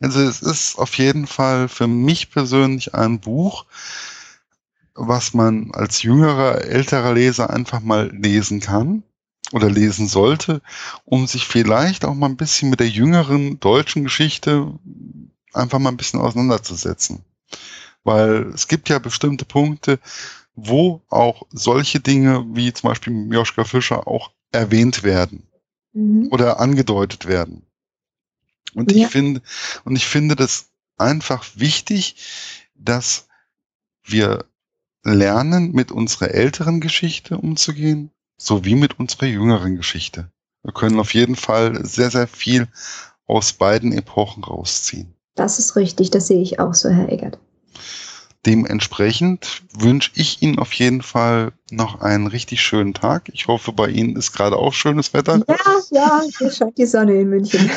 Also 0.00 0.20
es 0.20 0.42
ist 0.42 0.78
auf 0.78 0.98
jeden 0.98 1.26
Fall 1.26 1.68
für 1.68 1.86
mich 1.86 2.30
persönlich 2.30 2.94
ein 2.94 3.20
Buch, 3.20 3.64
was 4.94 5.32
man 5.32 5.70
als 5.72 6.02
jüngerer, 6.02 6.62
älterer 6.62 7.14
Leser 7.14 7.50
einfach 7.50 7.80
mal 7.80 8.10
lesen 8.14 8.60
kann 8.60 9.02
oder 9.52 9.70
lesen 9.70 10.08
sollte, 10.08 10.60
um 11.04 11.26
sich 11.26 11.46
vielleicht 11.46 12.04
auch 12.04 12.14
mal 12.14 12.28
ein 12.28 12.36
bisschen 12.36 12.68
mit 12.68 12.80
der 12.80 12.88
jüngeren 12.88 13.60
deutschen 13.60 14.04
Geschichte 14.04 14.74
einfach 15.54 15.78
mal 15.78 15.90
ein 15.90 15.96
bisschen 15.96 16.20
auseinanderzusetzen. 16.20 17.24
Weil 18.06 18.52
es 18.54 18.68
gibt 18.68 18.88
ja 18.88 18.98
bestimmte 18.98 19.44
Punkte, 19.44 19.98
wo 20.54 21.02
auch 21.08 21.42
solche 21.50 22.00
Dinge 22.00 22.46
wie 22.52 22.72
zum 22.72 22.88
Beispiel 22.88 23.32
Joschka 23.32 23.64
Fischer 23.64 24.06
auch 24.06 24.30
erwähnt 24.52 25.02
werden 25.02 25.46
mhm. 25.92 26.28
oder 26.30 26.60
angedeutet 26.60 27.26
werden. 27.26 27.66
Und 28.74 28.92
ja. 28.92 29.06
ich 29.06 29.12
finde, 29.12 29.42
und 29.84 29.96
ich 29.96 30.06
finde 30.06 30.36
das 30.36 30.70
einfach 30.96 31.44
wichtig, 31.56 32.16
dass 32.74 33.28
wir 34.04 34.44
lernen, 35.02 35.72
mit 35.72 35.90
unserer 35.90 36.30
älteren 36.30 36.80
Geschichte 36.80 37.38
umzugehen, 37.38 38.10
sowie 38.38 38.74
mit 38.74 38.98
unserer 38.98 39.26
jüngeren 39.26 39.76
Geschichte. 39.76 40.30
Wir 40.62 40.72
können 40.72 41.00
auf 41.00 41.14
jeden 41.14 41.36
Fall 41.36 41.84
sehr, 41.84 42.10
sehr 42.10 42.26
viel 42.26 42.68
aus 43.26 43.52
beiden 43.52 43.92
Epochen 43.92 44.44
rausziehen. 44.44 45.14
Das 45.34 45.58
ist 45.58 45.76
richtig, 45.76 46.10
das 46.10 46.26
sehe 46.28 46.40
ich 46.40 46.60
auch 46.60 46.74
so, 46.74 46.88
Herr 46.88 47.10
Eggert. 47.10 47.38
Dementsprechend 48.46 49.62
wünsche 49.76 50.12
ich 50.14 50.40
Ihnen 50.40 50.60
auf 50.60 50.72
jeden 50.74 51.02
Fall 51.02 51.52
noch 51.72 52.00
einen 52.00 52.28
richtig 52.28 52.60
schönen 52.60 52.94
Tag. 52.94 53.28
Ich 53.32 53.48
hoffe, 53.48 53.72
bei 53.72 53.88
Ihnen 53.88 54.14
ist 54.14 54.32
gerade 54.32 54.56
auch 54.56 54.72
schönes 54.72 55.12
Wetter. 55.12 55.42
Ja, 55.48 55.56
ja, 55.90 56.22
hier 56.38 56.52
scheint 56.52 56.78
die 56.78 56.86
Sonne 56.86 57.20
in 57.20 57.28
München. 57.28 57.68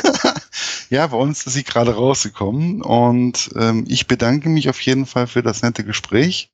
ja, 0.90 1.08
bei 1.08 1.16
uns 1.16 1.44
ist 1.44 1.54
sie 1.54 1.64
gerade 1.64 1.96
rausgekommen 1.96 2.82
und 2.82 3.50
ähm, 3.56 3.84
ich 3.88 4.06
bedanke 4.06 4.48
mich 4.48 4.68
auf 4.68 4.80
jeden 4.80 5.06
Fall 5.06 5.26
für 5.26 5.42
das 5.42 5.62
nette 5.62 5.82
Gespräch. 5.82 6.52